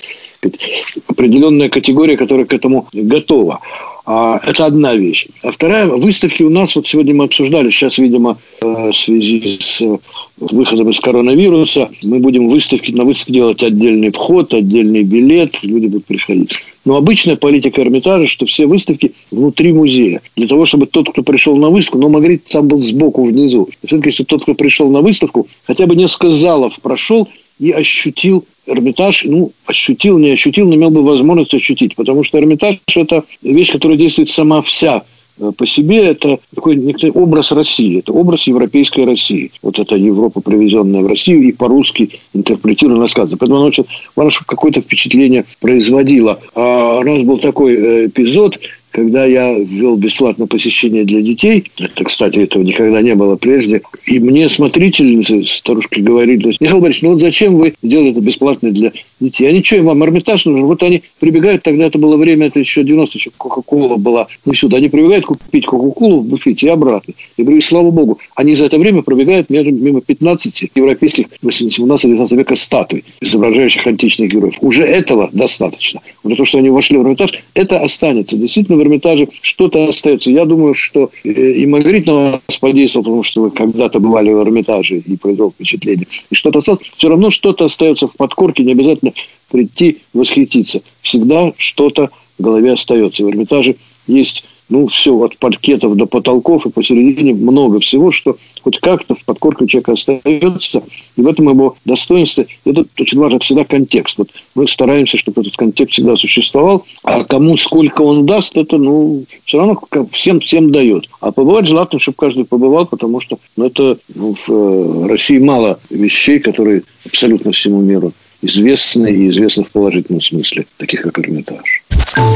определенная 1.07 1.69
категория, 1.69 2.17
которая 2.17 2.45
к 2.45 2.53
этому 2.53 2.87
готова. 2.93 3.59
А, 4.03 4.39
это 4.43 4.65
одна 4.65 4.95
вещь. 4.95 5.27
А 5.43 5.51
вторая, 5.51 5.85
выставки 5.85 6.41
у 6.41 6.49
нас, 6.49 6.75
вот 6.75 6.87
сегодня 6.87 7.13
мы 7.13 7.25
обсуждали, 7.25 7.69
сейчас, 7.69 7.99
видимо, 7.99 8.37
э, 8.59 8.89
в 8.91 8.93
связи 8.93 9.59
с 9.61 9.79
э, 9.79 9.97
выходом 10.39 10.89
из 10.89 10.99
коронавируса, 10.99 11.89
мы 12.01 12.17
будем 12.17 12.49
выставки, 12.49 12.91
на 12.91 13.03
выставке 13.03 13.33
делать 13.33 13.61
отдельный 13.61 14.11
вход, 14.11 14.53
отдельный 14.55 15.03
билет, 15.03 15.63
люди 15.63 15.85
будут 15.85 16.05
приходить. 16.05 16.51
Но 16.83 16.95
обычная 16.95 17.35
политика 17.35 17.81
Эрмитажа, 17.83 18.25
что 18.25 18.47
все 18.47 18.65
выставки 18.65 19.13
внутри 19.29 19.71
музея. 19.71 20.21
Для 20.35 20.47
того, 20.47 20.65
чтобы 20.65 20.87
тот, 20.87 21.11
кто 21.11 21.21
пришел 21.21 21.55
на 21.55 21.69
выставку, 21.69 21.99
но 21.99 22.09
Магрит 22.09 22.45
там 22.45 22.67
был 22.67 22.79
сбоку, 22.79 23.23
внизу. 23.23 23.69
Все-таки, 23.85 24.09
если 24.09 24.23
тот, 24.23 24.41
кто 24.41 24.55
пришел 24.55 24.89
на 24.89 25.01
выставку, 25.01 25.47
хотя 25.67 25.85
бы 25.85 25.95
несколько 25.95 26.31
залов 26.31 26.79
прошел 26.81 27.29
и 27.61 27.71
ощутил 27.71 28.43
Эрмитаж, 28.65 29.23
ну, 29.25 29.51
ощутил, 29.65 30.17
не 30.17 30.31
ощутил, 30.31 30.67
но 30.67 30.75
имел 30.75 30.89
бы 30.89 31.03
возможность 31.03 31.53
ощутить. 31.53 31.95
Потому 31.95 32.23
что 32.23 32.39
Эрмитаж– 32.39 32.77
это 32.95 33.23
вещь, 33.43 33.71
которая 33.71 33.97
действует 33.97 34.29
сама 34.29 34.61
вся 34.61 35.03
э, 35.39 35.51
по 35.55 35.67
себе 35.67 35.97
это 36.07 36.39
такой 36.55 36.75
некоторый 36.75 37.11
образ 37.11 37.51
России, 37.51 37.99
это 37.99 38.13
образ 38.13 38.47
европейской 38.47 39.05
России. 39.05 39.51
Вот 39.61 39.77
это 39.77 39.95
Европа, 39.95 40.41
привезенная 40.41 41.01
в 41.01 41.07
Россию 41.07 41.43
и 41.43 41.51
по-русски 41.51 42.09
интерпретированная 42.33 43.03
рассказы. 43.03 43.37
Поэтому 43.37 43.59
она 43.59 43.67
очень 43.67 43.85
чтобы 44.15 44.45
какое-то 44.47 44.81
впечатление 44.81 45.45
производила. 45.59 46.39
А 46.55 46.97
у 46.97 47.03
нас 47.03 47.19
был 47.19 47.37
такой 47.37 47.75
э, 47.75 48.07
эпизод, 48.07 48.59
когда 48.91 49.25
я 49.25 49.57
ввел 49.57 49.95
бесплатное 49.95 50.47
посещение 50.47 51.03
для 51.03 51.21
детей, 51.21 51.63
это, 51.79 52.03
кстати, 52.03 52.39
этого 52.39 52.63
никогда 52.63 53.01
не 53.01 53.15
было 53.15 53.35
прежде, 53.35 53.81
и 54.05 54.19
мне 54.19 54.49
смотрительницы, 54.49 55.43
старушки 55.43 55.99
говорили, 55.99 56.53
Михаил 56.59 56.81
Борисович, 56.81 57.03
ну 57.03 57.09
вот 57.11 57.19
зачем 57.19 57.55
вы 57.55 57.73
сделали 57.81 58.11
это 58.11 58.21
бесплатно 58.21 58.71
для 58.71 58.91
детей? 59.19 59.47
Они 59.47 59.63
что, 59.63 59.77
им 59.77 59.85
вам 59.85 60.03
Эрмитаж 60.03 60.45
нужен? 60.45 60.65
Вот 60.65 60.83
они 60.83 61.03
прибегают, 61.19 61.63
тогда 61.63 61.85
это 61.85 61.97
было 61.97 62.17
время, 62.17 62.47
это 62.47 62.59
еще 62.59 62.83
90 62.83 63.17
еще 63.17 63.31
Кока-Кола 63.37 63.97
была 63.97 64.27
не 64.45 64.53
всюду. 64.53 64.75
Они 64.75 64.89
прибегают 64.89 65.25
купить 65.25 65.65
Кока-Колу 65.65 66.19
в 66.19 66.27
буфете 66.27 66.67
и 66.67 66.69
обратно. 66.69 67.13
Я 67.37 67.43
говорю, 67.43 67.57
и 67.57 67.61
слава 67.61 67.91
богу, 67.91 68.19
они 68.35 68.55
за 68.55 68.65
это 68.65 68.77
время 68.77 69.01
пробегают 69.01 69.49
мимо 69.49 70.01
15 70.01 70.71
европейских 70.75 71.27
18-19 71.43 72.37
века 72.37 72.55
статуй, 72.55 73.03
изображающих 73.21 73.85
античных 73.87 74.31
героев. 74.31 74.55
Уже 74.61 74.83
этого 74.83 75.29
достаточно. 75.31 76.01
Вот 76.23 76.35
то, 76.35 76.45
что 76.45 76.57
они 76.57 76.69
вошли 76.69 76.97
в 76.97 77.03
Эрмитаж, 77.03 77.31
это 77.53 77.79
останется. 77.79 78.37
Действительно, 78.37 78.80
в 78.81 78.83
Эрмитаже 78.83 79.27
что-то 79.41 79.85
остается. 79.85 80.31
Я 80.31 80.45
думаю, 80.45 80.73
что 80.73 81.11
э, 81.23 81.29
и 81.29 81.65
Маргарит 81.65 82.07
на 82.07 82.13
вас 82.47 82.57
подействовал, 82.59 83.03
потому 83.03 83.23
что 83.23 83.41
вы 83.41 83.51
когда-то 83.51 83.99
бывали 83.99 84.31
в 84.31 84.41
Эрмитаже 84.41 84.97
и 84.97 85.17
произвел 85.17 85.51
впечатление. 85.51 86.07
И 86.29 86.35
что-то 86.35 86.59
осталось. 86.59 86.81
Все 86.97 87.09
равно 87.09 87.29
что-то 87.29 87.65
остается 87.65 88.07
в 88.07 88.15
подкорке, 88.15 88.63
не 88.63 88.71
обязательно 88.71 89.13
прийти, 89.51 89.99
восхититься. 90.13 90.81
Всегда 91.01 91.53
что-то 91.57 92.09
в 92.39 92.43
голове 92.43 92.73
остается. 92.73 93.23
В 93.23 93.29
Эрмитаже 93.29 93.75
есть 94.07 94.45
ну, 94.71 94.87
все, 94.87 95.13
от 95.21 95.37
паркетов 95.37 95.95
до 95.95 96.05
потолков, 96.05 96.65
и 96.65 96.69
посередине 96.69 97.33
много 97.33 97.79
всего, 97.79 98.09
что 98.09 98.37
хоть 98.61 98.79
как-то 98.79 99.15
в 99.15 99.25
подкорке 99.25 99.67
человека 99.67 99.91
остается, 99.91 100.81
и 101.17 101.21
в 101.21 101.27
этом 101.27 101.49
его 101.49 101.75
достоинство. 101.83 102.45
Это 102.65 102.85
очень 102.99 103.19
важно 103.19 103.39
всегда 103.39 103.65
контекст. 103.65 104.17
Вот 104.17 104.29
мы 104.55 104.67
стараемся, 104.67 105.17
чтобы 105.17 105.41
этот 105.41 105.57
контекст 105.57 105.93
всегда 105.93 106.15
существовал, 106.15 106.85
а 107.03 107.23
кому 107.25 107.57
сколько 107.57 108.01
он 108.01 108.25
даст, 108.25 108.55
это, 108.55 108.77
ну, 108.77 109.25
все 109.43 109.57
равно 109.57 109.79
всем, 110.11 110.39
всем 110.39 110.71
дает. 110.71 111.09
А 111.19 111.31
побывать 111.31 111.67
желательно, 111.67 111.99
чтобы 111.99 112.15
каждый 112.17 112.45
побывал, 112.45 112.85
потому 112.85 113.19
что 113.19 113.37
ну, 113.57 113.65
это 113.65 113.97
ну, 114.15 114.33
в 114.33 114.49
э, 114.49 115.07
России 115.07 115.39
мало 115.39 115.79
вещей, 115.89 116.39
которые 116.39 116.83
абсолютно 117.05 117.51
всему 117.51 117.81
миру 117.81 118.13
известны 118.41 119.11
и 119.11 119.27
известны 119.27 119.63
в 119.65 119.71
положительном 119.71 120.21
смысле, 120.21 120.65
таких 120.77 121.01
как 121.01 121.19
Эрмитаж. 121.19 121.80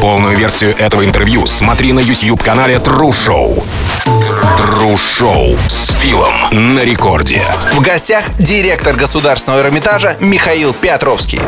Полную 0.01 0.35
версию 0.35 0.75
этого 0.77 1.05
интервью 1.05 1.45
смотри 1.45 1.93
на 1.93 1.99
YouTube-канале 1.99 2.75
True 2.75 3.09
Show. 3.09 3.63
True 4.57 4.93
Show 4.93 5.57
с 5.67 5.91
Филом 5.99 6.33
на 6.51 6.81
рекорде. 6.81 7.41
В 7.73 7.81
гостях 7.81 8.25
директор 8.39 8.95
Государственного 8.95 9.61
Эрмитажа 9.61 10.15
Михаил 10.19 10.73
Петровский. 10.73 11.41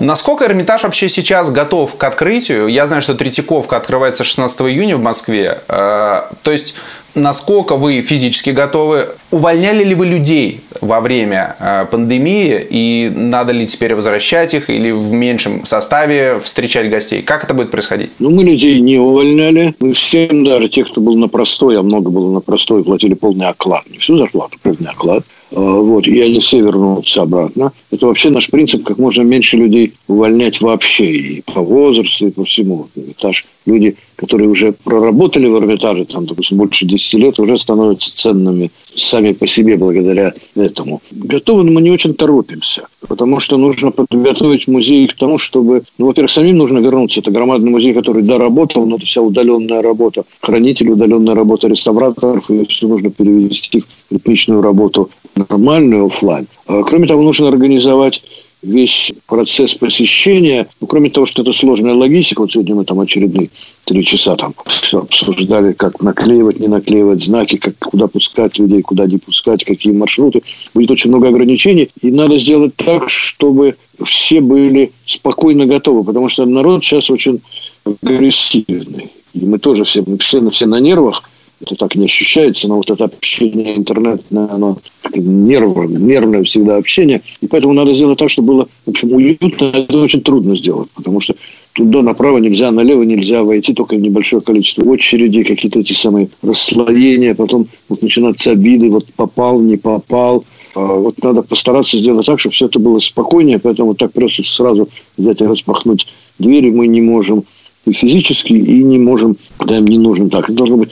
Насколько 0.00 0.44
Эрмитаж 0.44 0.82
вообще 0.82 1.08
сейчас 1.08 1.50
готов 1.50 1.96
к 1.96 2.04
открытию? 2.04 2.66
Я 2.66 2.86
знаю, 2.86 3.00
что 3.00 3.14
Третьяковка 3.14 3.76
открывается 3.76 4.24
16 4.24 4.60
июня 4.62 4.96
в 4.96 5.00
Москве. 5.00 5.58
Э, 5.68 6.22
то 6.42 6.50
есть 6.50 6.74
насколько 7.14 7.76
вы 7.76 8.00
физически 8.00 8.50
готовы? 8.50 9.08
Увольняли 9.30 9.84
ли 9.84 9.94
вы 9.94 10.06
людей 10.06 10.60
во 10.80 11.00
время 11.00 11.56
э, 11.58 11.86
пандемии? 11.90 12.64
И 12.70 13.12
надо 13.14 13.52
ли 13.52 13.66
теперь 13.66 13.94
возвращать 13.94 14.54
их 14.54 14.70
или 14.70 14.90
в 14.90 15.12
меньшем 15.12 15.64
составе 15.64 16.40
встречать 16.40 16.90
гостей? 16.90 17.22
Как 17.22 17.44
это 17.44 17.54
будет 17.54 17.70
происходить? 17.70 18.10
Ну, 18.18 18.30
мы 18.30 18.44
людей 18.44 18.80
не 18.80 18.98
увольняли. 18.98 19.74
Мы 19.80 19.92
всем, 19.92 20.44
даже 20.44 20.68
тех, 20.68 20.90
кто 20.90 21.00
был 21.00 21.16
на 21.16 21.28
простой, 21.28 21.78
а 21.78 21.82
много 21.82 22.10
было 22.10 22.32
на 22.32 22.40
простой, 22.40 22.84
платили 22.84 23.14
полный 23.14 23.48
оклад. 23.48 23.82
Не 23.90 23.98
всю 23.98 24.16
зарплату, 24.16 24.58
полный 24.62 24.90
оклад. 24.90 25.24
А, 25.54 25.60
вот, 25.60 26.06
и 26.08 26.20
они 26.20 26.40
все 26.40 26.58
вернутся 26.58 27.22
обратно. 27.22 27.72
Это 27.92 28.06
вообще 28.06 28.30
наш 28.30 28.50
принцип, 28.50 28.82
как 28.82 28.98
можно 28.98 29.22
меньше 29.22 29.56
людей 29.56 29.92
увольнять 30.08 30.60
вообще, 30.60 31.06
и 31.06 31.42
по 31.42 31.60
возрасту, 31.60 32.26
и 32.26 32.30
по 32.30 32.44
всему. 32.44 32.88
Этаж. 32.96 33.46
Люди, 33.64 33.96
которые 34.16 34.50
уже 34.50 34.72
проработали 34.72 35.46
в 35.46 35.56
Эрмитаже, 35.56 36.04
там, 36.06 36.26
допустим, 36.26 36.58
больше 36.58 36.86
10 36.86 37.14
лет, 37.14 37.38
уже 37.38 37.56
становятся 37.56 38.14
ценными 38.14 38.70
сами 38.94 39.32
по 39.32 39.46
себе 39.46 39.76
благодаря 39.76 40.34
этому. 40.56 41.00
Готовы 41.12 41.64
мы 41.64 41.80
не 41.80 41.90
очень 41.90 42.14
торопимся, 42.14 42.86
потому 43.08 43.40
что 43.40 43.56
нужно 43.56 43.90
подготовить 43.90 44.68
музей 44.68 45.06
к 45.06 45.14
тому, 45.14 45.38
чтобы, 45.38 45.82
ну, 45.98 46.06
во-первых, 46.06 46.30
самим 46.30 46.58
нужно 46.58 46.78
вернуться. 46.78 47.20
Это 47.20 47.30
громадный 47.30 47.70
музей, 47.70 47.94
который 47.94 48.22
доработал, 48.22 48.86
но 48.86 48.96
это 48.96 49.06
вся 49.06 49.22
удаленная 49.22 49.82
работа 49.82 50.24
хранителей, 50.40 50.92
удаленная 50.92 51.34
работа 51.34 51.68
реставраторов, 51.68 52.50
и 52.50 52.66
все 52.66 52.88
нужно 52.88 53.10
перевести 53.10 53.80
в 53.80 53.86
ритмичную 54.10 54.60
работу 54.60 55.10
нормальную 55.36 56.06
офлайн. 56.06 56.46
А, 56.66 56.82
кроме 56.82 57.06
того, 57.06 57.22
нужно 57.22 57.48
организовать 57.48 58.22
весь 58.64 59.12
процесс 59.26 59.74
посещения, 59.74 60.66
ну, 60.80 60.86
кроме 60.86 61.10
того, 61.10 61.26
что 61.26 61.42
это 61.42 61.52
сложная 61.52 61.94
логистика, 61.94 62.40
вот 62.40 62.52
сегодня 62.52 62.74
мы 62.74 62.84
там 62.84 63.00
очередные 63.00 63.50
три 63.84 64.04
часа 64.04 64.36
там 64.36 64.54
все 64.82 65.00
обсуждали, 65.00 65.72
как 65.72 66.02
наклеивать, 66.02 66.60
не 66.60 66.68
наклеивать 66.68 67.22
знаки, 67.22 67.56
как, 67.56 67.78
куда 67.78 68.06
пускать 68.06 68.58
людей, 68.58 68.82
куда 68.82 69.06
не 69.06 69.18
пускать, 69.18 69.64
какие 69.64 69.92
маршруты. 69.92 70.42
Будет 70.74 70.90
очень 70.90 71.10
много 71.10 71.28
ограничений, 71.28 71.90
и 72.00 72.10
надо 72.10 72.38
сделать 72.38 72.74
так, 72.76 73.10
чтобы 73.10 73.76
все 74.04 74.40
были 74.40 74.92
спокойно 75.06 75.66
готовы, 75.66 76.02
потому 76.02 76.28
что 76.28 76.46
народ 76.46 76.82
сейчас 76.82 77.10
очень 77.10 77.40
агрессивный. 77.84 79.10
И 79.34 79.44
мы 79.44 79.58
тоже 79.58 79.84
все, 79.84 80.02
мы 80.06 80.18
все, 80.18 80.48
все 80.50 80.66
на 80.66 80.80
нервах, 80.80 81.28
это 81.60 81.76
так 81.76 81.94
не 81.94 82.06
ощущается, 82.06 82.68
но 82.68 82.76
вот 82.76 82.90
это 82.90 83.04
общение 83.04 83.76
интернетное, 83.76 84.48
оно 84.50 84.78
нервное, 85.14 85.98
нервное 85.98 86.42
всегда 86.42 86.76
общение. 86.76 87.22
И 87.40 87.46
поэтому 87.46 87.72
надо 87.72 87.94
сделать 87.94 88.18
так, 88.18 88.30
чтобы 88.30 88.48
было, 88.48 88.68
в 88.86 88.90
общем, 88.90 89.12
уютно. 89.12 89.66
Это 89.66 89.98
очень 89.98 90.20
трудно 90.20 90.56
сделать, 90.56 90.88
потому 90.94 91.20
что 91.20 91.34
туда 91.72 92.02
направо 92.02 92.38
нельзя, 92.38 92.70
налево 92.70 93.02
нельзя 93.02 93.42
войти, 93.42 93.74
только 93.74 93.96
небольшое 93.96 94.42
количество 94.42 94.92
очередей, 94.92 95.44
какие-то 95.44 95.80
эти 95.80 95.92
самые 95.92 96.28
расслоения, 96.42 97.34
потом 97.34 97.66
вот 97.88 98.02
начинаются 98.02 98.52
обиды, 98.52 98.90
вот 98.90 99.06
попал, 99.14 99.60
не 99.60 99.76
попал. 99.76 100.44
А 100.74 100.80
вот 100.80 101.22
надо 101.22 101.42
постараться 101.42 101.98
сделать 101.98 102.26
так, 102.26 102.40
чтобы 102.40 102.54
все 102.54 102.66
это 102.66 102.78
было 102.80 102.98
спокойнее, 102.98 103.60
поэтому 103.60 103.94
так 103.94 104.12
просто 104.12 104.42
сразу 104.42 104.88
взять 105.16 105.40
и 105.40 105.44
распахнуть 105.44 106.06
двери 106.38 106.70
мы 106.70 106.88
не 106.88 107.00
можем 107.00 107.44
и 107.86 107.92
физически, 107.92 108.54
и 108.54 108.82
не 108.82 108.98
можем, 108.98 109.36
да, 109.64 109.78
им 109.78 109.86
не 109.86 109.98
нужно 109.98 110.30
так. 110.30 110.44
Это 110.44 110.54
должно 110.54 110.78
быть 110.78 110.90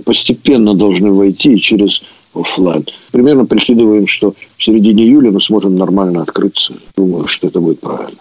постепенно 0.00 0.74
должны 0.74 1.10
войти 1.10 1.58
через 1.60 2.02
офлайн. 2.34 2.84
Примерно 3.10 3.44
прикидываем, 3.44 4.06
что 4.06 4.34
в 4.56 4.64
середине 4.64 5.04
июля 5.04 5.30
мы 5.30 5.40
сможем 5.40 5.76
нормально 5.76 6.22
открыться. 6.22 6.74
Думаю, 6.96 7.26
что 7.26 7.48
это 7.48 7.60
будет 7.60 7.80
правильно. 7.80 8.18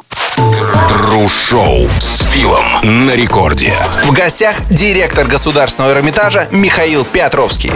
Тру-шоу 0.89 1.85
с 1.99 2.23
Филом 2.31 2.65
на 2.83 3.15
рекорде. 3.15 3.73
В 4.05 4.11
гостях 4.11 4.61
директор 4.69 5.27
Государственного 5.27 5.93
Эрмитажа 5.93 6.47
Михаил 6.51 7.05
Петровский. 7.05 7.71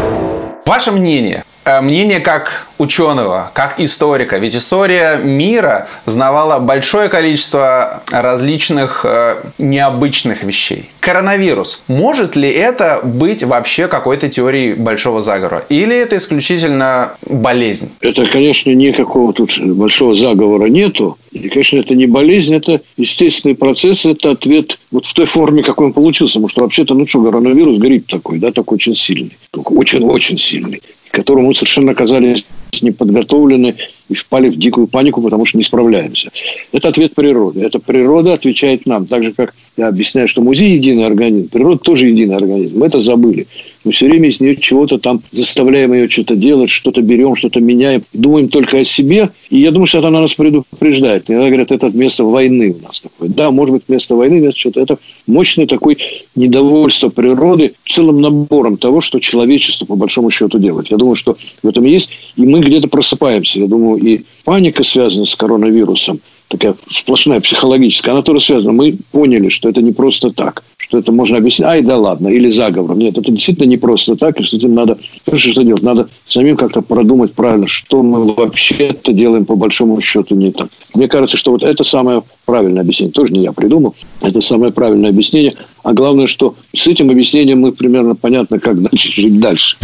Ваше 0.65 0.91
мнение? 0.91 1.43
Э, 1.65 1.81
мнение 1.81 2.19
как 2.19 2.67
ученого, 2.77 3.49
как 3.53 3.79
историка. 3.79 4.37
Ведь 4.37 4.55
история 4.55 5.17
мира 5.17 5.87
знавала 6.05 6.59
большое 6.59 7.09
количество 7.09 8.03
различных 8.11 9.03
э, 9.03 9.41
необычных 9.57 10.43
вещей. 10.43 10.89
Коронавирус. 10.99 11.81
Может 11.87 12.35
ли 12.35 12.51
это 12.51 12.99
быть 13.03 13.43
вообще 13.43 13.87
какой-то 13.87 14.29
теорией 14.29 14.73
большого 14.73 15.21
заговора? 15.21 15.65
Или 15.69 15.95
это 15.95 16.17
исключительно 16.17 17.13
болезнь? 17.27 17.91
Это, 17.99 18.27
конечно, 18.27 18.69
никакого 18.69 19.33
тут 19.33 19.57
большого 19.57 20.13
заговора 20.13 20.67
нету. 20.67 21.17
И, 21.31 21.49
конечно, 21.49 21.79
это 21.79 21.95
не 21.95 22.05
болезнь, 22.05 22.55
это 22.55 22.79
естественный 22.95 23.55
процесс, 23.55 24.05
это 24.05 24.31
ответ 24.31 24.77
вот 24.91 25.05
в 25.07 25.13
той 25.13 25.25
форме, 25.25 25.63
какой 25.63 25.87
он 25.87 25.93
получился. 25.93 26.35
Потому 26.35 26.49
что 26.49 26.61
вообще-то, 26.61 26.93
ну 26.93 27.07
что, 27.07 27.23
коронавирус, 27.23 27.77
грипп 27.77 28.07
такой, 28.07 28.37
да, 28.37 28.51
такой 28.51 28.75
очень 28.75 28.95
сильный. 28.95 29.35
Очень-очень 29.53 30.37
сильный. 30.37 30.81
Которому 31.11 31.47
мы 31.47 31.55
совершенно 31.55 31.91
оказались 31.91 32.45
не 32.81 32.91
подготовлены 32.91 33.75
и 34.09 34.13
впали 34.13 34.49
в 34.49 34.57
дикую 34.57 34.87
панику, 34.87 35.21
потому 35.21 35.45
что 35.45 35.57
не 35.57 35.63
справляемся. 35.63 36.29
Это 36.71 36.89
ответ 36.89 37.15
природы. 37.15 37.61
Это 37.61 37.79
природа 37.79 38.33
отвечает 38.33 38.85
нам. 38.85 39.05
Так 39.05 39.23
же, 39.23 39.31
как 39.31 39.53
я 39.77 39.87
объясняю, 39.87 40.27
что 40.27 40.41
музей– 40.41 40.69
единый 40.75 41.05
организм, 41.05 41.49
природа 41.49 41.79
тоже 41.79 42.07
единый 42.07 42.35
организм. 42.35 42.79
Мы 42.79 42.87
это 42.87 43.01
забыли. 43.01 43.47
Мы 43.85 43.91
все 43.91 44.07
время 44.07 44.29
из 44.29 44.39
нее 44.39 44.55
чего-то 44.55 44.97
там 44.97 45.21
заставляем 45.31 45.93
ее 45.93 46.09
что-то 46.09 46.35
делать, 46.35 46.71
что-то 46.71 47.03
берем, 47.03 47.35
что-то 47.35 47.61
меняем. 47.61 48.03
Думаем 48.13 48.49
только 48.49 48.79
о 48.79 48.83
себе. 48.83 49.29
И 49.51 49.59
я 49.59 49.69
думаю, 49.69 49.85
что 49.85 49.99
это 49.99 50.07
она 50.07 50.21
нас 50.21 50.33
предупреждает. 50.33 51.29
Иногда 51.29 51.47
говорят, 51.49 51.71
это 51.71 51.89
место 51.95 52.23
войны 52.23 52.75
у 52.79 52.83
нас 52.83 53.01
такое. 53.01 53.29
Да, 53.29 53.51
может 53.51 53.73
быть, 53.75 53.83
место 53.87 54.15
войны, 54.15 54.39
место 54.39 54.59
что-то. 54.59 54.81
Это 54.81 54.97
мощное 55.27 55.67
такое 55.67 55.97
недовольство 56.35 57.09
природы 57.09 57.73
целым 57.87 58.21
набором 58.21 58.77
того, 58.77 59.01
что 59.01 59.19
человечество 59.19 59.85
по 59.85 59.95
большому 59.95 60.31
счету 60.31 60.57
делает. 60.57 60.89
Я 60.89 60.97
думаю, 60.97 61.15
что 61.15 61.37
в 61.61 61.67
этом 61.67 61.85
есть. 61.85 62.09
И 62.37 62.41
мы 62.41 62.61
где-то 62.61 62.87
просыпаемся. 62.87 63.59
Я 63.59 63.67
думаю, 63.67 64.01
и 64.01 64.21
паника 64.45 64.83
связана 64.83 65.25
с 65.25 65.35
коронавирусом, 65.35 66.19
такая 66.47 66.75
сплошная 66.87 67.39
психологическая, 67.39 68.13
она 68.13 68.23
тоже 68.23 68.41
связана. 68.41 68.71
Мы 68.71 68.97
поняли, 69.11 69.49
что 69.49 69.69
это 69.69 69.81
не 69.81 69.91
просто 69.91 70.31
так, 70.31 70.63
что 70.95 70.99
это 70.99 71.11
можно 71.11 71.37
объяснить, 71.37 71.67
ай, 71.67 71.81
да 71.81 71.97
ладно, 71.97 72.29
или 72.29 72.49
заговором. 72.49 72.99
Нет, 72.99 73.17
это 73.17 73.29
действительно 73.31 73.67
не 73.67 73.77
просто 73.77 74.15
так, 74.15 74.39
и 74.39 74.43
с 74.43 74.53
этим 74.53 74.73
надо, 74.73 74.97
что 75.35 75.63
делать, 75.63 75.83
надо 75.83 76.07
самим 76.25 76.55
как-то 76.55 76.81
продумать 76.81 77.33
правильно, 77.33 77.67
что 77.67 78.01
мы 78.01 78.33
вообще-то 78.33 79.11
делаем 79.11 79.45
по 79.45 79.55
большому 79.55 79.99
счету 79.99 80.35
не 80.35 80.51
так. 80.51 80.69
Мне 80.93 81.07
кажется, 81.07 81.35
что 81.37 81.51
вот 81.51 81.63
это 81.63 81.83
самое 81.83 82.23
правильное 82.45 82.81
объяснение. 82.81 83.13
Тоже 83.13 83.33
не 83.33 83.43
я 83.43 83.51
придумал. 83.51 83.95
Это 84.21 84.41
самое 84.41 84.71
правильное 84.71 85.09
объяснение. 85.09 85.55
А 85.83 85.93
главное, 85.93 86.27
что 86.27 86.55
с 86.75 86.87
этим 86.87 87.09
объяснением 87.09 87.61
мы 87.61 87.71
примерно 87.71 88.15
понятно, 88.15 88.59
как 88.59 88.81
дальше 88.81 89.11
жить 89.11 89.39
дальше. 89.39 89.77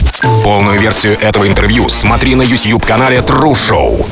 Полную 0.44 0.80
версию 0.80 1.18
этого 1.20 1.48
интервью 1.48 1.90
смотри 1.90 2.36
на 2.36 2.44
YouTube-канале 2.44 3.18
True 3.18 3.54
Show. 3.54 4.06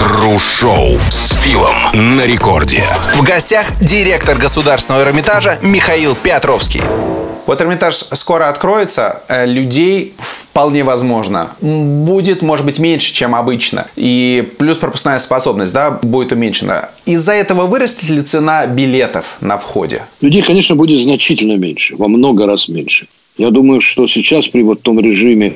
True 0.00 0.36
Show 0.36 0.98
с 1.10 1.32
Филом 1.40 1.74
на 1.92 2.26
рекорде. 2.26 2.84
В 3.16 3.22
гостях 3.22 3.66
директор 3.80 4.36
Государственного 4.36 5.04
Эрмитажа 5.04 5.58
Михаил 5.62 6.14
Петровский. 6.14 6.82
Вот 7.46 7.60
Эрмитаж 7.60 7.94
скоро 7.94 8.48
откроется, 8.48 9.22
э, 9.28 9.46
людей 9.46 10.14
вполне 10.18 10.82
возможно 10.84 11.50
будет, 11.60 12.42
может 12.42 12.66
быть, 12.66 12.78
меньше, 12.78 13.12
чем 13.12 13.34
обычно. 13.34 13.86
И 13.94 14.48
плюс 14.58 14.78
пропускная 14.78 15.18
способность, 15.18 15.72
да, 15.72 15.90
будет 15.90 16.32
уменьшена. 16.32 16.90
Из-за 17.04 17.32
этого 17.32 17.66
вырастет 17.66 18.08
ли 18.10 18.22
цена 18.22 18.66
билетов 18.66 19.36
на 19.40 19.58
входе? 19.58 20.02
Людей, 20.20 20.42
конечно, 20.42 20.74
будет 20.74 21.00
значительно 21.00 21.56
меньше, 21.56 21.94
во 21.96 22.08
много 22.08 22.46
раз 22.46 22.68
меньше. 22.68 23.06
Я 23.38 23.50
думаю, 23.50 23.80
что 23.80 24.06
сейчас 24.06 24.48
при 24.48 24.62
вот 24.62 24.80
том 24.82 24.98
режиме 24.98 25.54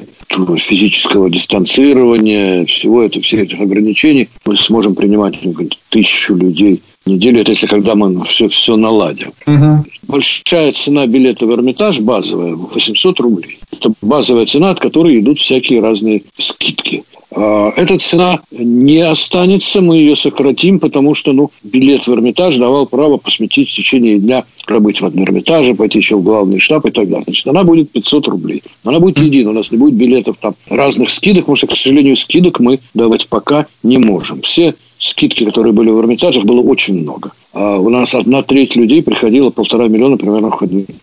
физического 0.59 1.31
дистанцирования, 1.31 2.65
всего 2.67 3.03
это, 3.03 3.21
всех 3.21 3.41
этих 3.41 3.61
ограничений, 3.61 4.29
мы 4.45 4.57
сможем 4.57 4.95
принимать 4.95 5.35
ну, 5.43 5.55
тысячу 5.89 6.35
людей 6.35 6.83
неделю. 7.07 7.41
Это 7.41 7.53
если 7.53 7.67
когда 7.67 7.95
мы 7.95 8.25
все, 8.25 8.49
все 8.49 8.77
наладим. 8.77 9.33
Угу. 9.47 9.85
Большая 10.09 10.73
цена 10.73 11.07
билета 11.07 11.47
в 11.47 11.53
Эрмитаж, 11.53 12.01
базовая, 12.01 12.55
800 12.55 13.21
рублей. 13.21 13.59
Это 13.73 13.93
базовая 14.03 14.47
цена, 14.47 14.71
от 14.71 14.81
которой 14.81 15.19
идут 15.21 15.39
всякие 15.39 15.81
разные 15.81 16.23
скидки. 16.37 17.05
А, 17.33 17.73
эта 17.77 17.99
цена 17.99 18.41
не 18.51 18.99
останется, 18.99 19.81
мы 19.81 19.99
ее 19.99 20.17
сократим, 20.17 20.81
потому 20.81 21.15
что 21.15 21.33
ну, 21.33 21.51
билет 21.63 22.07
в 22.07 22.13
Эрмитаж 22.13 22.57
давал 22.57 22.87
право 22.87 23.19
посвятить 23.19 23.71
в 23.71 23.75
течение 23.75 24.19
дня 24.19 24.45
пробыть 24.67 25.01
в 25.01 25.07
одном 25.07 25.25
Эрмитаже, 25.25 25.75
пойти 25.75 25.99
еще 25.99 26.17
в 26.17 26.23
главный 26.23 26.59
штаб 26.59 26.87
и 26.87 26.91
так 26.91 27.09
далее. 27.09 27.25
Значит, 27.25 27.47
она 27.47 27.65
будет 27.65 27.91
500 27.91 28.29
рублей. 28.29 28.63
Она 28.85 29.01
будет 29.01 29.19
единая, 29.19 29.53
у 29.53 29.55
нас 29.55 29.71
не 29.71 29.79
будет 29.79 29.95
билетов 29.95 30.37
там 30.41 30.55
разных 30.69 31.11
скидок, 31.11 31.43
потому 31.43 31.57
что, 31.57 31.67
к 31.67 31.77
сожалению, 31.77 32.17
скидок 32.17 32.61
мы 32.61 32.81
давать 32.95 33.29
пока 33.29 33.67
не 33.83 33.99
можем. 33.99 34.43
Все 34.43 34.75
скидки, 35.01 35.45
которые 35.45 35.73
были 35.73 35.91
в 35.91 35.99
Эрмитажах, 35.99 36.45
было 36.45 36.61
очень 36.61 37.01
много. 37.01 37.33
А 37.53 37.79
у 37.79 37.89
нас 37.89 38.15
одна 38.15 38.43
треть 38.43 38.77
людей 38.77 39.03
приходила, 39.03 39.51
полтора 39.51 39.89
миллиона 39.89 40.17
примерно 40.17 40.53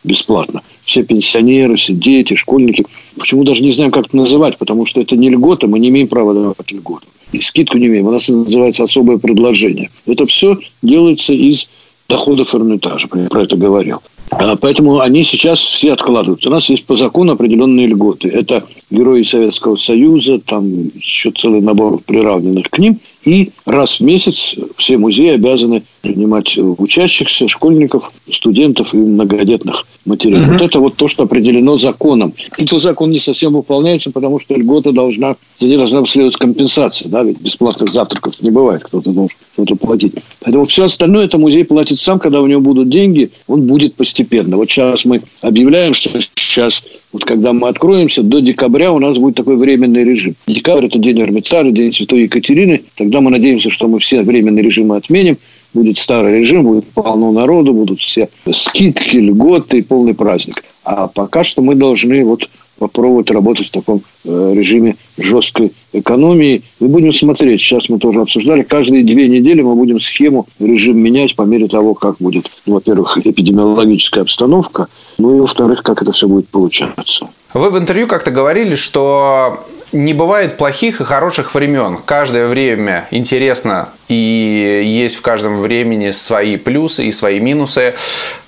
бесплатно. 0.03 0.61
Все 0.85 1.03
пенсионеры, 1.03 1.75
все 1.75 1.93
дети, 1.93 2.35
школьники. 2.35 2.85
Почему 3.17 3.43
даже 3.43 3.61
не 3.61 3.71
знаем, 3.71 3.91
как 3.91 4.07
это 4.07 4.15
называть, 4.15 4.57
потому 4.57 4.85
что 4.85 5.01
это 5.01 5.17
не 5.17 5.29
льгота, 5.29 5.67
мы 5.67 5.79
не 5.79 5.89
имеем 5.89 6.07
права 6.07 6.33
давать 6.33 6.71
льготу. 6.71 7.05
И 7.33 7.39
скидку 7.39 7.77
не 7.77 7.87
имеем. 7.87 8.07
У 8.07 8.11
нас 8.11 8.29
называется 8.29 8.83
особое 8.83 9.17
предложение. 9.17 9.89
Это 10.05 10.25
все 10.25 10.57
делается 10.81 11.33
из 11.33 11.67
доходов 12.07 12.55
Эрмитажа. 12.55 13.09
Я 13.13 13.27
про 13.27 13.43
это 13.43 13.57
говорил. 13.57 13.97
А 14.29 14.55
поэтому 14.55 14.99
они 14.99 15.23
сейчас 15.23 15.59
все 15.59 15.93
откладывают. 15.93 16.45
У 16.45 16.49
нас 16.49 16.69
есть 16.69 16.85
по 16.85 16.95
закону 16.95 17.33
определенные 17.33 17.87
льготы. 17.87 18.29
Это 18.29 18.63
герои 18.91 19.23
Советского 19.23 19.75
Союза, 19.75 20.39
там 20.39 20.69
еще 20.95 21.31
целый 21.31 21.61
набор 21.61 21.99
приравненных 22.05 22.69
к 22.69 22.77
ним. 22.77 22.99
И 23.23 23.51
раз 23.65 23.99
в 23.99 24.03
месяц 24.03 24.55
все 24.77 24.97
музеи 24.97 25.29
обязаны 25.33 25.83
принимать 26.07 26.57
учащихся, 26.57 27.47
школьников, 27.47 28.11
студентов 28.31 28.93
и 28.93 28.97
многодетных 28.97 29.85
матерей. 30.05 30.41
Угу. 30.41 30.53
Вот 30.53 30.61
это 30.61 30.79
вот 30.79 30.95
то, 30.95 31.07
что 31.07 31.23
определено 31.23 31.77
законом. 31.77 32.33
И 32.57 32.65
то 32.65 32.79
закон 32.79 33.11
не 33.11 33.19
совсем 33.19 33.53
выполняется, 33.53 34.11
потому 34.11 34.39
что 34.39 34.55
льгота 34.55 34.91
должна, 34.91 35.35
за 35.59 35.67
ней 35.67 35.77
должна 35.77 36.05
следовать 36.05 36.37
компенсация. 36.37 37.09
Да? 37.09 37.23
Ведь 37.23 37.41
бесплатных 37.41 37.89
завтраков 37.89 38.41
не 38.41 38.51
бывает, 38.51 38.83
кто-то 38.83 39.11
должен 39.11 39.35
что-то 39.53 39.75
платить. 39.75 40.13
Поэтому 40.41 40.65
все 40.65 40.85
остальное 40.85 41.25
это 41.25 41.37
музей 41.37 41.65
платит 41.65 41.99
сам, 41.99 42.19
когда 42.19 42.41
у 42.41 42.47
него 42.47 42.61
будут 42.61 42.89
деньги, 42.89 43.31
он 43.47 43.63
будет 43.63 43.95
постепенно. 43.95 44.55
Вот 44.55 44.69
сейчас 44.69 45.03
мы 45.03 45.21
объявляем, 45.41 45.93
что 45.93 46.09
сейчас, 46.35 46.83
вот 47.11 47.25
когда 47.25 47.53
мы 47.53 47.67
откроемся, 47.67 48.23
до 48.23 48.39
декабря 48.39 48.93
у 48.93 48.99
нас 48.99 49.17
будет 49.17 49.35
такой 49.35 49.57
временный 49.57 50.03
режим. 50.03 50.35
Декабрь– 50.47 50.85
это 50.87 50.99
день 50.99 51.19
Эрмитажа, 51.19 51.71
день 51.71 51.91
Святой 51.91 52.23
Екатерины. 52.23 52.83
Тогда 52.95 53.19
мы 53.19 53.31
надеемся, 53.31 53.71
что 53.71 53.87
мы 53.87 53.99
все 53.99 54.21
временные 54.21 54.63
режимы 54.63 54.95
отменим, 54.95 55.37
будет 55.77 55.97
старый 55.97 56.39
режим, 56.39 56.63
будет 56.63 56.85
полно 56.87 57.31
народу, 57.31 57.73
будут 57.73 57.99
все 57.99 58.29
скидки, 58.51 59.17
льготы, 59.17 59.83
полный 59.83 60.13
праздник. 60.13 60.63
А 60.83 61.07
пока 61.07 61.43
что 61.43 61.61
мы 61.61 61.75
должны 61.75 62.23
вот 62.23 62.49
попробовать 62.77 63.31
работать 63.31 63.67
в 63.67 63.71
таком 63.71 64.01
э, 64.23 64.53
режиме 64.55 64.95
жесткой 65.17 65.71
экономии. 65.93 66.61
И 66.79 66.85
будем 66.85 67.13
смотреть. 67.13 67.61
Сейчас 67.61 67.89
мы 67.89 67.99
тоже 67.99 68.21
обсуждали. 68.21 68.61
Каждые 68.61 69.03
две 69.03 69.27
недели 69.27 69.61
мы 69.61 69.75
будем 69.75 69.99
схему, 69.99 70.47
режим 70.59 70.99
менять 70.99 71.35
по 71.35 71.43
мере 71.43 71.67
того, 71.67 71.93
как 71.93 72.17
будет, 72.19 72.45
ну, 72.65 72.75
во-первых, 72.75 73.17
эпидемиологическая 73.17 74.21
обстановка, 74.21 74.87
ну 75.17 75.35
и, 75.35 75.39
во-вторых, 75.39 75.83
как 75.83 76.01
это 76.01 76.11
все 76.11 76.27
будет 76.27 76.47
получаться. 76.49 77.27
Вы 77.53 77.71
в 77.71 77.77
интервью 77.77 78.07
как-то 78.07 78.29
говорили, 78.29 78.75
что 78.75 79.59
не 79.91 80.13
бывает 80.13 80.57
плохих 80.57 81.01
и 81.01 81.03
хороших 81.03 81.55
времен. 81.55 81.97
Каждое 82.05 82.47
время 82.47 83.07
интересно, 83.11 83.89
и 84.07 84.81
есть 84.83 85.15
в 85.15 85.21
каждом 85.21 85.61
времени 85.61 86.11
свои 86.11 86.57
плюсы 86.57 87.05
и 87.05 87.11
свои 87.11 87.39
минусы. 87.39 87.95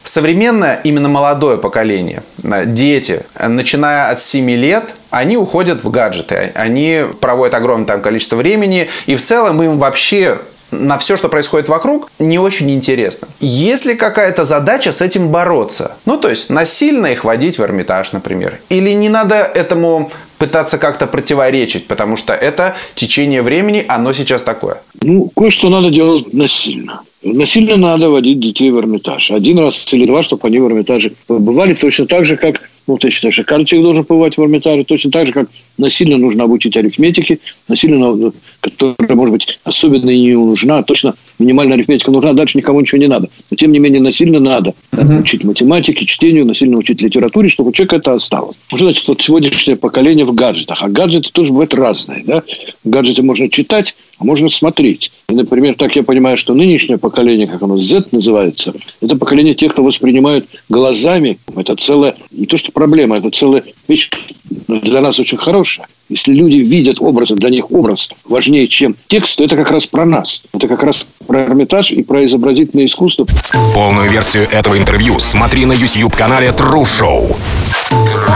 Современное, 0.04 0.80
именно 0.84 1.08
молодое 1.08 1.58
поколение, 1.58 2.24
дети, 2.38 3.24
начиная 3.38 4.10
от 4.10 4.20
7 4.20 4.50
лет, 4.52 4.96
они 5.12 5.38
уходят 5.38 5.84
в 5.84 5.90
гаджеты, 5.92 6.52
они 6.56 7.06
проводят 7.22 7.54
огромное 7.54 7.86
там 7.86 8.02
количество 8.02 8.38
времени, 8.38 8.90
и 9.06 9.16
в 9.16 9.22
целом 9.22 9.62
им 9.62 9.78
вообще 9.78 10.40
на 10.72 10.98
все, 10.98 11.18
что 11.18 11.30
происходит 11.30 11.68
вокруг, 11.68 12.12
не 12.20 12.40
очень 12.40 12.72
интересно. 12.72 13.28
Есть 13.40 13.86
ли 13.86 13.96
какая-то 13.96 14.46
задача 14.46 14.94
с 14.94 15.02
этим 15.02 15.30
бороться? 15.30 15.94
Ну, 16.06 16.18
то 16.18 16.30
есть, 16.30 16.50
насильно 16.50 17.08
их 17.08 17.24
водить 17.24 17.58
в 17.58 17.64
Эрмитаж, 17.64 18.12
например. 18.12 18.60
Или 18.70 18.92
не 18.92 19.10
надо 19.10 19.36
этому 19.36 20.12
пытаться 20.40 20.78
как-то 20.80 21.06
противоречить, 21.06 21.88
потому 21.88 22.18
что 22.18 22.34
это 22.34 22.76
течение 22.96 23.42
времени, 23.42 23.86
оно 23.88 24.14
сейчас 24.14 24.44
такое. 24.44 24.82
Ну, 25.02 25.30
кое-что 25.36 25.70
надо 25.70 25.92
делать 25.92 26.34
насильно. 26.34 27.02
Насильно 27.22 27.76
надо 27.76 28.10
водить 28.10 28.40
детей 28.40 28.72
в 28.72 28.80
Эрмитаж. 28.80 29.32
Один 29.32 29.60
раз 29.60 29.86
или 29.94 30.06
два, 30.06 30.24
чтобы 30.24 30.48
они 30.48 30.60
в 30.60 30.68
Эрмитаже 30.68 31.12
побывали 31.28 31.74
точно 31.74 32.08
так 32.08 32.26
же, 32.26 32.38
как 32.38 32.70
ну, 32.90 32.98
точно 32.98 33.28
так 33.28 33.34
же 33.34 33.44
карточек 33.44 33.84
должен 33.84 34.04
побывать 34.04 34.36
в 34.36 34.42
Эрмитаже, 34.42 34.84
точно 34.84 35.12
так 35.12 35.28
же, 35.28 35.34
как 35.34 35.48
насильно 35.78 36.18
нужно 36.18 36.46
обучить 36.46 36.76
арифметике, 36.76 37.38
насильно, 37.68 38.32
которая, 38.62 39.16
может 39.16 39.32
быть, 39.32 39.60
особенно 39.64 40.10
и 40.10 40.20
не 40.20 40.34
нужна, 40.34 40.82
точно 40.82 41.14
минимальная 41.38 41.76
арифметика 41.76 42.10
нужна, 42.10 42.34
дальше 42.34 42.58
никому 42.58 42.82
ничего 42.82 43.00
не 43.00 43.08
надо. 43.08 43.30
Но, 43.52 43.58
тем 43.58 43.72
не 43.72 43.78
менее, 43.78 44.02
насильно 44.02 44.40
надо 44.40 44.74
uh-huh. 44.92 45.22
учить 45.22 45.44
математике, 45.44 46.04
чтению, 46.08 46.48
насильно 46.48 46.78
учить 46.78 47.02
литературе, 47.04 47.50
чтобы 47.50 47.70
у 47.70 47.74
человека 47.74 47.98
это 47.98 48.14
осталось. 48.14 48.58
Что 48.70 48.78
значит 48.80 49.08
вот 49.08 49.22
сегодняшнее 49.22 49.78
поколение 49.78 50.26
в 50.26 50.34
гаджетах? 50.34 50.82
А 50.82 50.90
гаджеты 50.90 51.30
тоже 51.32 51.52
бывают 51.52 51.76
разные. 51.76 52.24
Да? 52.26 52.42
Гаджеты 52.84 53.22
можно 53.22 53.50
читать, 53.50 53.96
а 54.20 54.26
можно 54.26 54.50
смотреть. 54.50 55.12
И, 55.30 55.34
например, 55.34 55.76
так 55.76 55.96
я 55.96 56.04
понимаю, 56.04 56.38
что 56.38 56.54
нынешнее 56.54 56.98
поколение, 56.98 57.48
как 57.48 57.62
оно, 57.64 57.78
Z 57.78 58.08
называется, 58.12 58.74
это 59.02 59.16
поколение 59.16 59.56
тех, 59.56 59.72
кто 59.72 59.84
воспринимают 59.84 60.46
глазами. 60.68 61.40
Это 61.56 61.76
целая, 61.76 62.16
не 62.32 62.46
то 62.46 62.58
что 62.58 62.72
проблема, 62.72 63.18
это 63.18 63.30
целая 63.32 63.64
вещь 63.88 64.10
для 64.68 65.02
нас 65.02 65.20
очень 65.20 65.38
хорошая. 65.38 65.88
Если 66.10 66.34
люди 66.34 66.58
видят 66.58 66.98
образ, 67.00 67.30
для 67.30 67.50
них 67.50 67.72
образ 67.72 68.10
важнее, 68.26 68.68
чем 68.68 68.96
текст, 69.08 69.38
то 69.38 69.44
это 69.44 69.56
как 69.56 69.70
раз 69.70 69.86
про 69.86 70.06
нас. 70.06 70.42
Это 70.54 70.68
как 70.68 70.82
раз 70.82 71.06
про 71.28 71.44
Эрмитаж 71.44 71.92
и 71.92 72.02
про 72.02 72.26
изобразительное 72.26 72.86
искусство. 72.86 73.28
Полную 73.76 74.10
версию 74.10 74.48
этого 74.52 74.78
интервью 74.78 75.20
смотри 75.20 75.66
на 75.66 75.74
YouTube-канале 75.74 76.48
True 76.48 76.84
Show. 76.84 77.38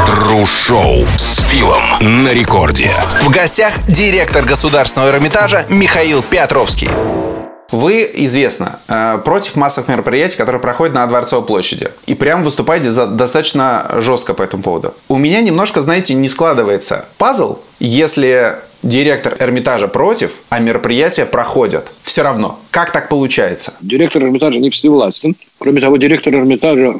True 0.08 0.44
Show 0.44 1.06
с 1.18 1.42
Филом 1.48 1.82
на 2.00 2.32
рекорде. 2.34 2.92
В 3.24 3.32
гостях 3.32 3.80
директор 3.88 4.46
Государственного 4.46 5.10
Эрмитажа 5.10 5.66
Михаил 5.70 6.22
Петровский. 6.22 6.90
Вы, 7.74 8.08
известно, 8.14 8.80
э, 8.88 9.20
против 9.26 9.56
массовых 9.56 9.90
мероприятий, 9.90 10.38
которые 10.38 10.62
проходят 10.62 10.94
на 10.94 11.08
Дворцовой 11.08 11.44
площади. 11.44 11.90
И 12.06 12.14
прям 12.14 12.44
выступаете 12.44 12.92
достаточно 12.92 13.96
жестко 13.98 14.36
по 14.36 14.44
этому 14.44 14.62
поводу. 14.62 14.94
У 15.10 15.18
меня 15.18 15.42
немножко, 15.42 15.82
знаете, 15.82 16.14
не 16.14 16.30
складывается 16.30 17.06
пазл, 17.18 17.58
если 17.80 18.58
директор 18.84 19.36
Эрмитажа 19.40 19.88
против, 19.88 20.34
а 20.50 20.60
мероприятия 20.60 21.26
проходят. 21.26 21.92
Все 22.04 22.22
равно. 22.22 22.60
Как 22.70 22.92
так 22.92 23.10
получается? 23.10 23.74
Директор 23.82 24.22
Эрмитажа 24.22 24.60
не 24.60 24.70
всевластен. 24.70 25.36
Кроме 25.64 25.80
того, 25.80 25.96
директор 25.96 26.36
Эрмитажа 26.36 26.94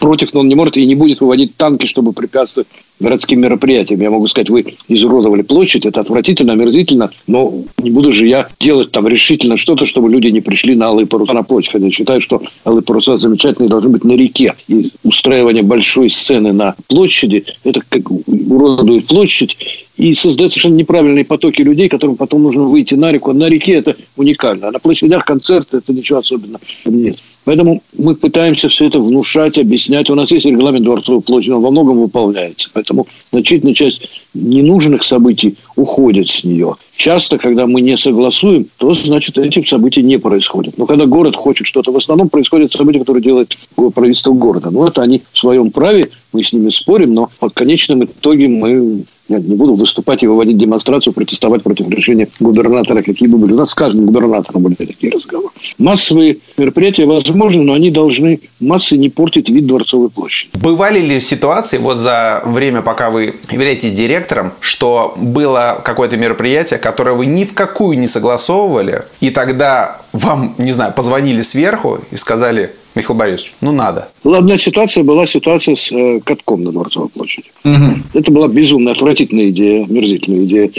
против, 0.00 0.32
но 0.32 0.40
он 0.40 0.48
не 0.48 0.54
может 0.54 0.78
и 0.78 0.86
не 0.86 0.94
будет 0.94 1.20
выводить 1.20 1.54
танки, 1.54 1.84
чтобы 1.84 2.14
препятствовать 2.14 2.66
городским 2.98 3.40
мероприятиям. 3.40 4.00
Я 4.00 4.10
могу 4.10 4.26
сказать, 4.26 4.48
вы 4.48 4.64
изуродовали 4.88 5.42
площадь, 5.42 5.84
это 5.84 6.00
отвратительно, 6.00 6.54
омерзительно, 6.54 7.10
но 7.26 7.52
не 7.76 7.90
буду 7.90 8.12
же 8.12 8.26
я 8.26 8.48
делать 8.58 8.90
там 8.90 9.06
решительно 9.06 9.58
что-то, 9.58 9.84
чтобы 9.84 10.08
люди 10.08 10.28
не 10.28 10.40
пришли 10.40 10.74
на 10.74 10.86
Алые 10.86 11.06
паруса 11.06 11.34
на 11.34 11.42
площадь. 11.42 11.72
Хотя 11.72 11.90
считаю, 11.90 12.22
что 12.22 12.40
Алые 12.64 12.80
паруса 12.80 13.18
замечательные 13.18 13.68
должны 13.68 13.90
быть 13.90 14.04
на 14.04 14.12
реке. 14.12 14.54
И 14.66 14.90
устраивание 15.04 15.62
большой 15.62 16.08
сцены 16.08 16.54
на 16.54 16.74
площади, 16.88 17.44
это 17.64 17.82
как 17.86 18.10
уродует 18.10 19.08
площадь 19.08 19.58
и 19.98 20.14
создает 20.14 20.52
совершенно 20.52 20.76
неправильные 20.76 21.26
потоки 21.26 21.60
людей, 21.60 21.90
которым 21.90 22.16
потом 22.16 22.44
нужно 22.44 22.62
выйти 22.62 22.94
на 22.94 23.12
реку. 23.12 23.34
На 23.34 23.50
реке 23.50 23.72
это 23.72 23.94
уникально, 24.16 24.68
а 24.68 24.72
на 24.72 24.78
площадях 24.78 25.26
концерты 25.26 25.76
это 25.76 25.92
ничего 25.92 26.20
особенного 26.20 26.62
нет. 26.86 27.18
Поэтому 27.46 27.80
мы 27.96 28.16
пытаемся 28.16 28.68
все 28.68 28.86
это 28.86 28.98
внушать, 28.98 29.56
объяснять. 29.56 30.10
У 30.10 30.16
нас 30.16 30.32
есть 30.32 30.44
регламент 30.44 30.84
Дворцовой 30.84 31.22
площади, 31.22 31.52
он 31.52 31.62
во 31.62 31.70
многом 31.70 32.00
выполняется. 32.00 32.68
Поэтому 32.72 33.06
значительная 33.30 33.72
часть 33.72 34.08
ненужных 34.34 35.04
событий 35.04 35.56
уходит 35.76 36.28
с 36.28 36.42
нее. 36.42 36.74
Часто, 36.96 37.38
когда 37.38 37.68
мы 37.68 37.82
не 37.82 37.96
согласуем, 37.96 38.66
то, 38.78 38.94
значит, 38.94 39.38
эти 39.38 39.64
события 39.64 40.02
не 40.02 40.18
происходят. 40.18 40.76
Но 40.76 40.86
когда 40.86 41.06
город 41.06 41.36
хочет 41.36 41.68
что-то, 41.68 41.92
в 41.92 41.96
основном 41.96 42.30
происходят 42.30 42.72
события, 42.72 42.98
которые 42.98 43.22
делает 43.22 43.56
правительство 43.94 44.32
города. 44.32 44.70
Ну, 44.72 44.84
это 44.84 45.02
они 45.02 45.22
в 45.32 45.38
своем 45.38 45.70
праве, 45.70 46.10
мы 46.32 46.42
с 46.42 46.52
ними 46.52 46.68
спорим, 46.70 47.14
но 47.14 47.30
в 47.40 47.48
конечном 47.50 48.04
итоге 48.04 48.48
мы 48.48 49.04
Я 49.28 49.38
не 49.38 49.56
буду 49.56 49.74
выступать 49.74 50.22
и 50.22 50.26
выводить 50.26 50.56
демонстрацию, 50.56 51.12
протестовать 51.12 51.62
против 51.62 51.88
решения 51.88 52.28
губернатора, 52.38 53.02
какие 53.02 53.28
бы 53.28 53.38
были. 53.38 53.52
У 53.52 53.56
нас 53.56 53.70
с 53.70 53.74
каждым 53.74 54.06
губернатором 54.06 54.62
были 54.62 54.74
такие 54.74 55.12
разговоры. 55.12 55.52
Массовые 55.78 56.38
мероприятия 56.56 57.06
возможны, 57.06 57.62
но 57.62 57.74
они 57.74 57.90
должны 57.90 58.40
массы 58.60 58.96
не 58.96 59.08
портить 59.08 59.50
вид 59.50 59.66
Дворцовой 59.66 60.10
площади. 60.10 60.50
Бывали 60.54 61.00
ли 61.00 61.20
ситуации 61.20 61.78
вот 61.78 61.96
за 61.96 62.42
время, 62.44 62.82
пока 62.82 63.10
вы 63.10 63.34
являетесь 63.50 63.92
директором, 63.92 64.52
что 64.60 65.14
было 65.16 65.80
какое-то 65.84 66.16
мероприятие, 66.16 66.78
которое 66.78 67.16
вы 67.16 67.26
ни 67.26 67.44
в 67.44 67.52
какую 67.54 67.98
не 67.98 68.06
согласовывали, 68.06 69.02
и 69.20 69.30
тогда 69.30 70.00
вам, 70.12 70.54
не 70.58 70.72
знаю, 70.72 70.92
позвонили 70.94 71.42
сверху 71.42 71.98
и 72.10 72.16
сказали, 72.16 72.70
Михаил 72.96 73.18
Борисович, 73.18 73.52
ну 73.60 73.72
надо. 73.72 74.08
Была 74.24 74.38
одна 74.38 74.56
ситуация, 74.56 75.04
была 75.04 75.26
ситуация 75.26 75.74
с 75.76 75.92
э, 75.92 76.20
катком 76.24 76.64
на 76.64 76.72
Дворцовой 76.72 77.10
площади. 77.10 77.48
Угу. 77.62 77.94
Это 78.14 78.32
была 78.32 78.48
безумно 78.48 78.92
отвратительная 78.92 79.50
идея, 79.50 79.84
мерзительная 79.86 80.44
идея. 80.44 80.70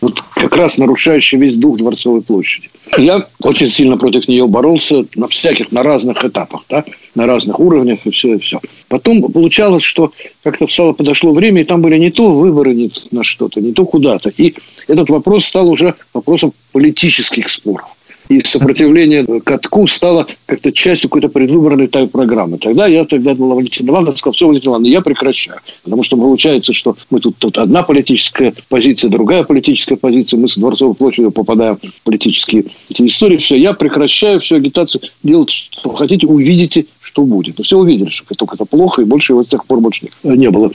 Вот 0.00 0.22
как 0.34 0.56
раз 0.56 0.78
нарушающая 0.78 1.38
весь 1.38 1.54
дух 1.54 1.76
Дворцовой 1.76 2.22
площади. 2.22 2.70
Я 2.96 3.26
очень 3.42 3.66
сильно 3.66 3.98
против 3.98 4.26
нее 4.26 4.46
боролся 4.46 5.04
на 5.16 5.28
всяких, 5.28 5.70
на 5.70 5.82
разных 5.82 6.24
этапах, 6.24 6.62
да, 6.70 6.82
на 7.14 7.26
разных 7.26 7.60
уровнях 7.60 7.98
и 8.04 8.10
все, 8.10 8.34
и 8.34 8.38
все. 8.38 8.58
Потом 8.88 9.30
получалось, 9.30 9.82
что 9.82 10.12
как-то 10.42 10.66
стало, 10.68 10.94
подошло 10.94 11.32
время, 11.32 11.60
и 11.60 11.64
там 11.64 11.82
были 11.82 11.98
не 11.98 12.10
то 12.10 12.30
выборы 12.30 12.74
не 12.74 12.90
на 13.10 13.22
что-то, 13.22 13.60
не 13.60 13.72
то 13.72 13.84
куда-то. 13.84 14.30
И 14.38 14.54
этот 14.88 15.10
вопрос 15.10 15.44
стал 15.44 15.68
уже 15.68 15.94
вопросом 16.14 16.52
политических 16.72 17.50
споров 17.50 17.95
и 18.28 18.44
сопротивление 18.44 19.24
катку 19.44 19.86
стало 19.86 20.26
как-то 20.46 20.72
частью 20.72 21.08
какой-то 21.08 21.28
предвыборной 21.28 21.86
той 21.86 22.08
программы. 22.08 22.58
Тогда 22.58 22.86
я 22.86 23.04
тогда 23.04 23.34
Валентина 23.34 23.90
Ивановна, 23.90 24.16
сказал, 24.16 24.34
все, 24.34 24.46
Валентина 24.46 24.72
Ивановна, 24.72 24.90
я 24.90 25.00
прекращаю. 25.00 25.58
Потому 25.84 26.02
что 26.02 26.16
получается, 26.16 26.72
что 26.72 26.96
мы 27.10 27.20
тут, 27.20 27.36
тут 27.38 27.58
одна 27.58 27.82
политическая 27.82 28.52
позиция, 28.68 29.10
другая 29.10 29.44
политическая 29.44 29.96
позиция, 29.96 30.38
мы 30.38 30.48
с 30.48 30.56
Дворцовой 30.56 30.94
площадью 30.94 31.30
попадаем 31.30 31.76
в 31.76 32.02
политические 32.02 32.64
эти 32.90 33.02
истории. 33.02 33.36
Все, 33.36 33.56
я 33.56 33.72
прекращаю 33.72 34.40
всю 34.40 34.56
агитацию 34.56 35.02
делать, 35.22 35.50
что 35.50 35.90
хотите, 35.92 36.26
увидите, 36.26 36.86
что 37.16 37.22
будет. 37.22 37.56
Но 37.56 37.64
все 37.64 37.78
увидели, 37.78 38.10
что 38.10 38.34
только 38.34 38.56
это 38.56 38.66
плохо, 38.66 39.00
и 39.00 39.04
больше 39.06 39.32
его 39.32 39.42
с 39.42 39.48
тех 39.48 39.64
пор 39.64 39.80
больше 39.80 40.08
не 40.22 40.50
было. 40.50 40.70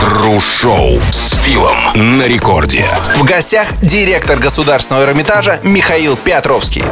Тру-шоу 0.00 0.98
с 1.10 1.34
Филом 1.42 1.76
на 1.94 2.24
рекорде. 2.24 2.84
В 3.16 3.24
гостях 3.24 3.68
директор 3.82 4.38
Государственного 4.38 5.04
Эрмитажа 5.04 5.58
Михаил 5.64 6.18
Петровский. 6.22 6.84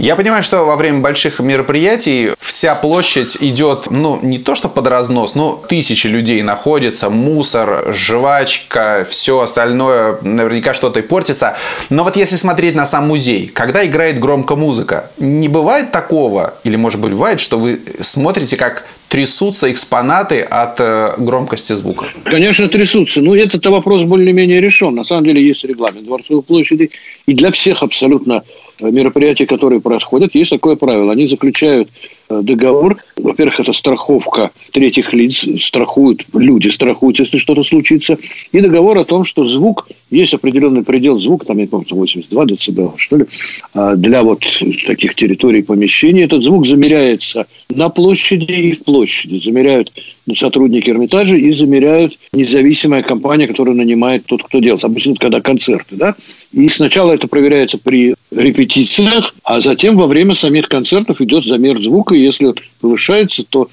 Я 0.00 0.16
понимаю, 0.16 0.42
что 0.42 0.64
во 0.64 0.76
время 0.76 1.00
больших 1.00 1.40
мероприятий 1.40 2.32
вся 2.40 2.74
площадь 2.74 3.36
идет, 3.42 3.90
ну, 3.90 4.18
не 4.22 4.38
то 4.38 4.54
что 4.54 4.70
под 4.70 4.86
разнос, 4.86 5.34
но 5.34 5.62
тысячи 5.68 6.06
людей 6.06 6.40
находятся, 6.40 7.10
мусор, 7.10 7.92
жвачка, 7.92 9.06
все 9.06 9.40
остальное, 9.40 10.16
наверняка 10.22 10.72
что-то 10.72 11.00
и 11.00 11.02
портится. 11.02 11.58
Но 11.90 12.02
вот 12.02 12.16
если 12.16 12.36
смотреть 12.36 12.74
на 12.74 12.86
сам 12.86 13.08
музей, 13.08 13.48
когда 13.48 13.84
играет 13.84 14.18
громко 14.18 14.56
музыка, 14.56 15.10
не 15.18 15.48
бывает 15.48 15.92
такого, 15.92 16.54
или 16.64 16.76
может 16.76 16.98
быть 16.98 17.12
бывает, 17.12 17.38
что 17.38 17.58
вы 17.58 17.78
смотрите, 18.00 18.56
как 18.56 18.86
трясутся 19.10 19.70
экспонаты 19.72 20.40
от 20.42 20.78
э, 20.78 21.14
громкости 21.18 21.72
звука? 21.72 22.06
Конечно, 22.22 22.68
трясутся. 22.68 23.20
Но 23.20 23.34
этот 23.34 23.66
вопрос 23.66 24.04
более-менее 24.04 24.60
решен. 24.60 24.94
На 24.94 25.04
самом 25.04 25.24
деле 25.24 25.42
есть 25.42 25.64
регламент 25.64 26.06
Дворцовой 26.06 26.42
площади. 26.42 26.90
И 27.26 27.34
для 27.34 27.50
всех 27.50 27.82
абсолютно 27.82 28.42
мероприятий, 28.80 29.46
которые 29.46 29.80
происходят, 29.80 30.34
есть 30.34 30.50
такое 30.50 30.76
правило. 30.76 31.12
Они 31.12 31.26
заключают 31.26 31.88
э, 31.88 32.19
договор. 32.30 32.96
Во-первых, 33.16 33.60
это 33.60 33.72
страховка 33.72 34.50
третьих 34.72 35.12
лиц, 35.12 35.44
страхуют, 35.60 36.24
люди 36.34 36.68
страхуют, 36.68 37.18
если 37.18 37.38
что-то 37.38 37.64
случится. 37.64 38.18
И 38.52 38.60
договор 38.60 38.98
о 38.98 39.04
том, 39.04 39.24
что 39.24 39.44
звук, 39.44 39.88
есть 40.10 40.34
определенный 40.34 40.82
предел 40.82 41.18
звука, 41.18 41.46
там, 41.46 41.58
я 41.58 41.66
помню, 41.66 41.86
82 41.90 42.44
дБ, 42.46 42.98
что 42.98 43.16
ли, 43.16 43.26
а 43.74 43.96
для 43.96 44.22
вот 44.22 44.44
таких 44.86 45.14
территорий 45.14 45.62
помещений. 45.62 46.24
Этот 46.24 46.42
звук 46.42 46.66
замеряется 46.66 47.46
на 47.68 47.88
площади 47.88 48.52
и 48.52 48.72
в 48.72 48.84
площади. 48.84 49.40
Замеряют 49.42 49.92
сотрудники 50.34 50.90
Эрмитажа 50.90 51.36
и 51.36 51.50
замеряют 51.52 52.18
независимая 52.32 53.02
компания, 53.02 53.46
которая 53.46 53.74
нанимает 53.74 54.26
тот, 54.26 54.42
кто 54.42 54.58
делает. 54.58 54.84
Обычно, 54.84 55.14
когда 55.16 55.40
концерты, 55.40 55.96
да. 55.96 56.14
И 56.52 56.68
сначала 56.68 57.12
это 57.12 57.28
проверяется 57.28 57.78
при 57.78 58.14
репетициях, 58.30 59.34
а 59.44 59.60
затем 59.60 59.96
во 59.96 60.06
время 60.06 60.34
самих 60.34 60.68
концертов 60.68 61.20
идет 61.20 61.44
замер 61.44 61.80
звука. 61.80 62.14
И 62.14 62.20
если 62.20 62.54
повышается, 62.80 63.44
то 63.48 63.68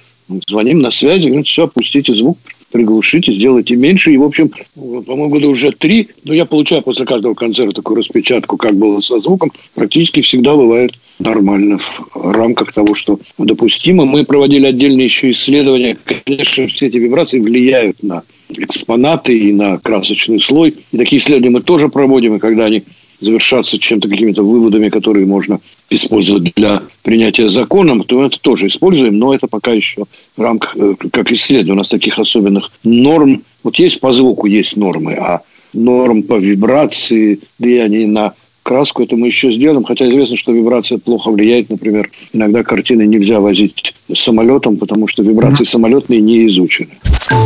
звоним 0.47 0.79
на 0.79 0.91
связи, 0.91 1.27
говорим, 1.27 1.43
все, 1.43 1.63
опустите 1.63 2.13
звук, 2.13 2.37
приглушите, 2.71 3.31
сделайте 3.33 3.75
меньше. 3.75 4.13
И, 4.13 4.17
в 4.17 4.23
общем, 4.23 4.51
по-моему, 4.75 5.29
года 5.29 5.47
уже 5.47 5.71
три, 5.71 6.09
но 6.23 6.33
я 6.33 6.45
получаю 6.45 6.81
после 6.81 7.05
каждого 7.05 7.33
концерта 7.33 7.75
такую 7.75 7.97
распечатку, 7.97 8.57
как 8.57 8.75
было 8.75 8.99
со 8.99 9.19
звуком, 9.19 9.51
практически 9.73 10.21
всегда 10.21 10.55
бывает 10.55 10.91
нормально 11.19 11.77
в 12.13 12.31
рамках 12.31 12.73
того, 12.73 12.93
что 12.93 13.19
допустимо. 13.37 14.05
Мы 14.05 14.23
проводили 14.23 14.65
отдельные 14.65 15.05
еще 15.05 15.31
исследования. 15.31 15.97
Конечно, 16.25 16.67
все 16.67 16.87
эти 16.87 16.97
вибрации 16.97 17.39
влияют 17.39 18.03
на 18.03 18.23
экспонаты 18.49 19.37
и 19.37 19.51
на 19.51 19.77
красочный 19.77 20.39
слой. 20.39 20.75
И 20.91 20.97
такие 20.97 21.21
исследования 21.21 21.57
мы 21.57 21.61
тоже 21.61 21.89
проводим, 21.89 22.35
и 22.35 22.39
когда 22.39 22.65
они 22.65 22.83
завершаться 23.19 23.79
чем-то, 23.79 24.09
какими-то 24.09 24.43
выводами, 24.43 24.89
которые 24.89 25.25
можно 25.25 25.59
использовать 25.89 26.53
для 26.55 26.83
принятия 27.03 27.49
законом, 27.49 28.03
то 28.03 28.23
это 28.23 28.39
тоже 28.39 28.67
используем, 28.67 29.17
но 29.17 29.33
это 29.33 29.47
пока 29.47 29.71
еще 29.71 30.03
в 30.35 30.41
рамках, 30.41 30.75
э, 30.77 30.93
как 31.11 31.31
исследование, 31.31 31.73
у 31.73 31.77
нас 31.77 31.89
таких 31.89 32.19
особенных 32.19 32.71
норм, 32.83 33.41
вот 33.63 33.79
есть 33.79 33.99
по 33.99 34.11
звуку 34.11 34.45
есть 34.45 34.77
нормы, 34.77 35.13
а 35.13 35.41
норм 35.73 36.23
по 36.23 36.35
вибрации, 36.35 37.39
влияние 37.57 38.07
на 38.07 38.33
краску, 38.67 39.01
это 39.01 39.15
мы 39.15 39.27
еще 39.27 39.49
сделаем, 39.49 39.85
хотя 39.85 40.07
известно, 40.09 40.35
что 40.35 40.51
вибрация 40.51 40.97
плохо 40.97 41.31
влияет, 41.31 41.69
например, 41.69 42.09
иногда 42.33 42.63
картины 42.63 43.03
нельзя 43.03 43.39
возить 43.39 43.95
самолетом, 44.13 44.75
потому 44.75 45.07
что 45.07 45.23
вибрации 45.23 45.63
самолетные 45.63 46.19
не 46.19 46.45
изучены. 46.47 46.89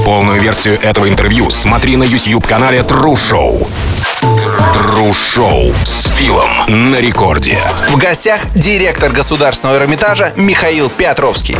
Полную 0.04 0.42
версию 0.42 0.80
этого 0.82 1.08
интервью 1.08 1.52
смотри 1.52 1.96
на 1.96 2.04
YouTube-канале 2.04 2.80
True 2.80 3.14
Show. 3.14 3.68
True 4.74 5.12
Show 5.12 5.72
с 5.86 6.08
Филом 6.16 6.50
на 6.68 7.00
рекорде. 7.00 7.60
В 7.92 7.98
гостях 7.98 8.48
директор 8.56 9.12
Государственного 9.12 9.78
Эрмитажа 9.78 10.34
Михаил 10.36 10.90
Петровский. 10.90 11.56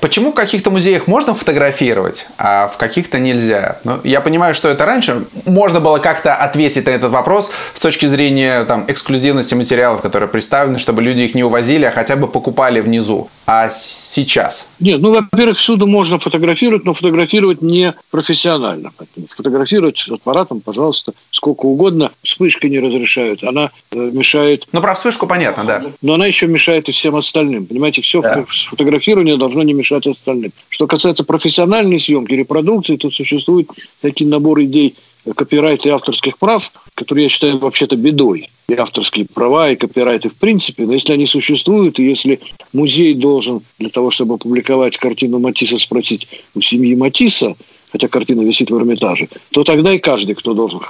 Почему 0.00 0.30
в 0.30 0.34
каких-то 0.34 0.70
музеях 0.70 1.06
можно 1.06 1.34
фотографировать, 1.34 2.26
а 2.38 2.68
в 2.68 2.76
каких-то 2.76 3.18
нельзя? 3.18 3.78
Ну, 3.84 3.98
я 4.04 4.20
понимаю, 4.20 4.54
что 4.54 4.68
это 4.68 4.86
раньше 4.86 5.24
можно 5.44 5.80
было 5.80 5.98
как-то 5.98 6.34
ответить 6.34 6.86
на 6.86 6.90
этот 6.90 7.10
вопрос 7.10 7.52
с 7.74 7.80
точки 7.80 8.06
зрения 8.06 8.64
там, 8.64 8.84
эксклюзивности 8.86 9.54
материалов, 9.54 10.00
которые 10.00 10.28
представлены, 10.28 10.78
чтобы 10.78 11.02
люди 11.02 11.22
их 11.22 11.34
не 11.34 11.42
увозили, 11.42 11.84
а 11.84 11.90
хотя 11.90 12.16
бы 12.16 12.28
покупали 12.28 12.80
внизу. 12.80 13.28
А 13.50 13.70
сейчас? 13.70 14.72
Нет, 14.78 15.00
ну, 15.00 15.10
во-первых, 15.10 15.56
всюду 15.56 15.86
можно 15.86 16.18
фотографировать, 16.18 16.84
но 16.84 16.92
фотографировать 16.92 17.62
не 17.62 17.94
профессионально. 18.10 18.92
Фотографировать 19.34 20.06
аппаратом, 20.06 20.60
пожалуйста, 20.60 21.14
сколько 21.30 21.64
угодно. 21.64 22.12
Вспышка 22.22 22.68
не 22.68 22.78
разрешают, 22.78 23.42
она 23.42 23.70
э, 23.90 23.96
мешает... 23.96 24.66
Ну, 24.72 24.82
про 24.82 24.94
вспышку 24.94 25.26
понятно, 25.26 25.64
да. 25.64 25.82
Но 26.02 26.12
она 26.12 26.26
еще 26.26 26.46
мешает 26.46 26.90
и 26.90 26.92
всем 26.92 27.16
остальным. 27.16 27.64
Понимаете, 27.64 28.02
все 28.02 28.20
да. 28.20 28.44
фотографирование 28.46 29.38
должно 29.38 29.62
не 29.62 29.72
мешать 29.72 30.06
остальным. 30.06 30.52
Что 30.68 30.86
касается 30.86 31.24
профессиональной 31.24 31.98
съемки, 31.98 32.34
репродукции, 32.34 32.96
то 32.96 33.10
существует 33.10 33.70
такой 34.02 34.26
набор 34.26 34.60
идей 34.60 34.94
копирайта 35.34 35.88
и 35.88 35.92
авторских 35.92 36.38
прав, 36.38 36.70
которые 36.94 37.24
я 37.24 37.28
считаю 37.28 37.58
вообще-то 37.58 37.96
бедой. 37.96 38.50
И 38.68 38.74
авторские 38.74 39.26
права, 39.26 39.70
и 39.70 39.76
копирайты 39.76 40.28
в 40.28 40.34
принципе. 40.34 40.84
Но 40.84 40.92
если 40.92 41.12
они 41.12 41.26
существуют, 41.26 41.98
и 41.98 42.04
если 42.04 42.40
музей 42.72 43.14
должен 43.14 43.62
для 43.78 43.88
того, 43.88 44.10
чтобы 44.10 44.34
опубликовать 44.34 44.98
картину 44.98 45.38
Матисса, 45.38 45.78
спросить 45.78 46.28
у 46.54 46.60
семьи 46.60 46.94
Матисса, 46.94 47.56
хотя 47.90 48.08
картина 48.08 48.42
висит 48.42 48.70
в 48.70 48.76
Эрмитаже, 48.76 49.28
то 49.52 49.64
тогда 49.64 49.94
и 49.94 49.98
каждый, 49.98 50.34
кто 50.34 50.52
должен 50.52 50.80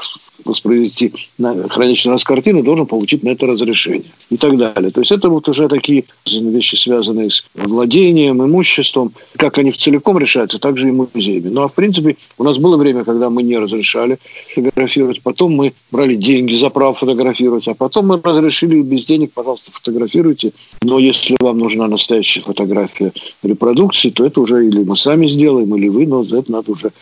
воспроизвести 0.45 1.13
на 1.39 1.69
хранящий 1.69 2.11
нас 2.11 2.25
картины, 2.25 2.63
должен 2.63 2.87
получить 2.87 3.23
на 3.23 3.31
это 3.31 3.47
разрешение 3.47 4.11
и 4.31 4.37
так 4.37 4.57
далее. 4.57 4.91
То 4.91 5.01
есть 5.01 5.13
это 5.13 5.29
вот 5.29 5.49
уже 5.49 5.69
такие 5.69 6.05
вещи, 6.27 6.77
связанные 6.77 7.31
с 7.31 7.45
владением, 7.55 8.45
имуществом. 8.45 9.13
Как 9.37 9.59
они 9.59 9.71
в 9.71 9.77
целиком 9.77 10.19
решаются, 10.19 10.59
так 10.59 10.77
же 10.79 10.89
и 10.89 10.93
музеями. 10.93 11.49
Ну, 11.49 11.63
а 11.63 11.69
в 11.69 11.75
принципе, 11.75 12.17
у 12.39 12.45
нас 12.45 12.59
было 12.59 12.77
время, 12.77 13.05
когда 13.05 13.31
мы 13.31 13.43
не 13.43 13.59
разрешали 13.59 14.19
фотографировать. 14.55 15.23
Потом 15.23 15.53
мы 15.53 15.73
брали 15.91 16.15
деньги 16.15 16.55
за 16.55 16.71
право 16.71 16.95
фотографировать. 16.95 17.69
А 17.69 17.75
потом 17.75 18.07
мы 18.07 18.21
разрешили 18.23 18.81
без 18.83 19.05
денег, 19.05 19.33
пожалуйста, 19.33 19.71
фотографируйте. 19.71 20.53
Но 20.83 20.99
если 20.99 21.37
вам 21.41 21.59
нужна 21.59 21.89
настоящая 21.89 22.41
фотография 22.41 23.13
репродукции, 23.43 24.11
то 24.11 24.25
это 24.25 24.41
уже 24.41 24.67
или 24.67 24.85
мы 24.85 24.97
сами 24.97 25.27
сделаем, 25.27 25.75
или 25.77 25.89
вы, 25.89 26.07
но 26.07 26.25
за 26.25 26.39
это 26.39 26.53
надо 26.53 26.73
уже 26.73 26.93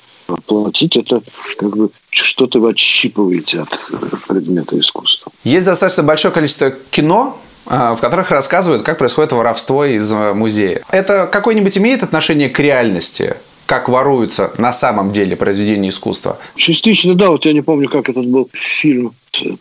платить, 0.46 0.96
это 0.96 1.22
как 1.56 1.76
бы 1.76 1.90
что-то 2.24 2.60
вы 2.60 2.70
отщипываете 2.70 3.60
от 3.60 3.90
э, 3.92 3.96
предмета 4.28 4.78
искусства. 4.78 5.32
Есть 5.44 5.66
достаточно 5.66 6.02
большое 6.02 6.32
количество 6.32 6.70
кино, 6.90 7.38
а, 7.66 7.94
в 7.94 8.00
которых 8.00 8.30
рассказывают, 8.30 8.82
как 8.82 8.98
происходит 8.98 9.32
воровство 9.32 9.84
из 9.84 10.10
э, 10.12 10.32
музея. 10.32 10.82
Это 10.90 11.26
какое-нибудь 11.26 11.76
имеет 11.78 12.02
отношение 12.02 12.48
к 12.48 12.58
реальности? 12.58 13.36
как 13.66 13.88
воруются 13.88 14.52
на 14.58 14.72
самом 14.72 15.10
деле 15.10 15.34
произведения 15.34 15.88
искусства? 15.88 16.38
Частично, 16.54 17.14
да. 17.14 17.30
Вот 17.30 17.44
я 17.46 17.52
не 17.52 17.62
помню, 17.62 17.88
как 17.88 18.08
этот 18.08 18.24
был 18.24 18.48
фильм 18.52 19.12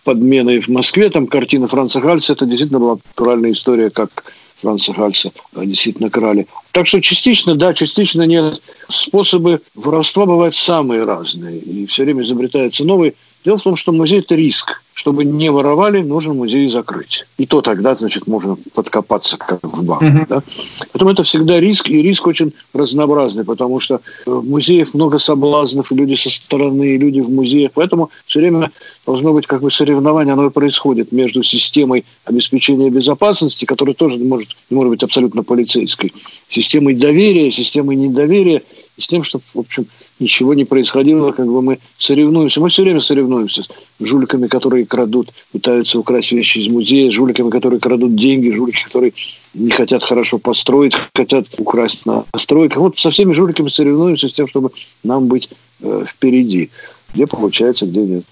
подменой 0.04 0.60
в 0.60 0.68
Москве, 0.68 1.10
там 1.10 1.26
картина 1.28 1.68
Франца 1.68 2.00
Гальца, 2.00 2.34
это 2.34 2.46
действительно 2.46 2.80
была 2.80 2.98
натуральная 3.04 3.52
история, 3.52 3.90
как 3.90 4.32
Франца 4.66 4.94
Гальца 4.94 5.32
действительно 5.56 6.10
крали. 6.10 6.48
Так 6.72 6.88
что 6.88 7.00
частично 7.00 7.54
да, 7.54 7.74
частично 7.76 8.24
нет. 8.24 8.60
Способы 8.90 9.62
воровства 9.76 10.26
бывают 10.26 10.56
самые 10.56 11.04
разные. 11.04 11.60
И 11.60 11.86
все 11.86 12.04
время 12.04 12.24
изобретаются 12.24 12.84
новые. 12.84 13.14
Дело 13.46 13.58
в 13.58 13.62
том, 13.62 13.76
что 13.76 13.92
музей– 13.92 14.20
это 14.22 14.34
риск 14.34 14.82
чтобы 14.96 15.26
не 15.26 15.52
воровали, 15.52 16.02
нужно 16.02 16.34
музей 16.34 16.70
закрыть. 16.70 17.26
И 17.38 17.46
то 17.46 17.62
тогда, 17.62 17.96
значит, 17.96 18.28
можно 18.28 18.58
подкопаться 18.74 19.36
как 19.36 19.60
в 19.62 19.84
банк. 19.84 20.02
Uh-huh. 20.02 20.26
Да? 20.30 20.42
Поэтому 20.94 21.12
это 21.12 21.24
всегда 21.24 21.60
риск, 21.60 21.90
и 21.90 22.02
риск 22.02 22.26
очень 22.26 22.54
разнообразный, 22.74 23.44
потому 23.44 23.82
что 23.82 24.00
в 24.26 24.50
музеях 24.50 24.94
много 24.94 25.20
соблазнов, 25.20 25.92
и 25.92 25.96
люди 25.96 26.16
со 26.16 26.30
стороны, 26.30 26.96
и 26.96 26.98
люди 26.98 27.20
в 27.20 27.30
музеях. 27.30 27.72
Поэтому 27.74 28.10
все 28.26 28.40
время 28.40 28.72
должно 29.06 29.34
быть 29.34 29.48
как 29.48 29.62
бы 29.62 29.70
соревнование, 29.70 30.32
оно 30.32 30.48
и 30.48 30.50
происходит 30.50 31.12
между 31.12 31.44
системой 31.44 32.06
обеспечения 32.24 32.90
безопасности, 32.90 33.66
которая 33.66 33.96
тоже 33.96 34.18
может, 34.18 34.56
не 34.70 34.78
может 34.78 34.92
быть 34.92 35.04
абсолютно 35.04 35.44
полицейской, 35.44 36.14
системой 36.48 36.96
доверия, 36.96 37.52
системой 37.52 37.98
недоверия, 37.98 38.64
и 38.96 39.02
с 39.02 39.08
тем, 39.08 39.26
чтобы, 39.26 39.44
в 39.54 39.60
общем, 39.60 39.88
ничего 40.20 40.54
не 40.54 40.66
происходило, 40.66 41.32
как 41.32 41.48
бы 41.48 41.62
мы 41.62 41.80
соревнуемся. 41.98 42.62
Мы 42.62 42.70
все 42.70 42.84
время 42.84 43.02
соревнуемся 43.02 43.64
с 43.64 43.70
жуликами, 44.00 44.48
которые 44.48 44.86
крадут, 44.86 45.30
пытаются 45.52 46.00
украсть 46.00 46.32
вещи 46.32 46.60
из 46.60 46.68
музея, 46.68 47.12
жуликами, 47.12 47.50
которые 47.50 47.80
крадут 47.80 48.16
деньги, 48.16 48.52
жулики, 48.52 48.84
которые 48.84 49.14
не 49.54 49.72
хотят 49.72 50.04
хорошо 50.04 50.38
построить, 50.38 50.94
хотят 51.14 51.48
украсть 51.58 52.06
на 52.06 52.26
стройках. 52.38 52.78
Вот 52.78 53.00
со 53.00 53.12
всеми 53.12 53.34
жуликами 53.34 53.70
соревнуемся 53.70 54.28
с 54.28 54.34
тем, 54.34 54.48
чтобы 54.48 54.72
нам 55.04 55.28
быть 55.28 55.50
э, 55.82 56.06
впереди. 56.08 56.70
Где 57.14 57.28
получается, 57.28 57.86
где 57.86 58.02
нет. 58.02 58.24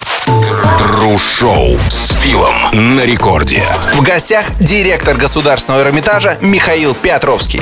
Тру-шоу 0.77 1.77
с 1.89 2.11
Филом 2.21 2.53
на 2.73 3.05
рекорде. 3.05 3.63
В 3.97 4.03
гостях 4.03 4.45
директор 4.59 5.15
Государственного 5.15 5.83
Эрмитажа 5.83 6.37
Михаил 6.41 6.93
Петровский. 6.93 7.61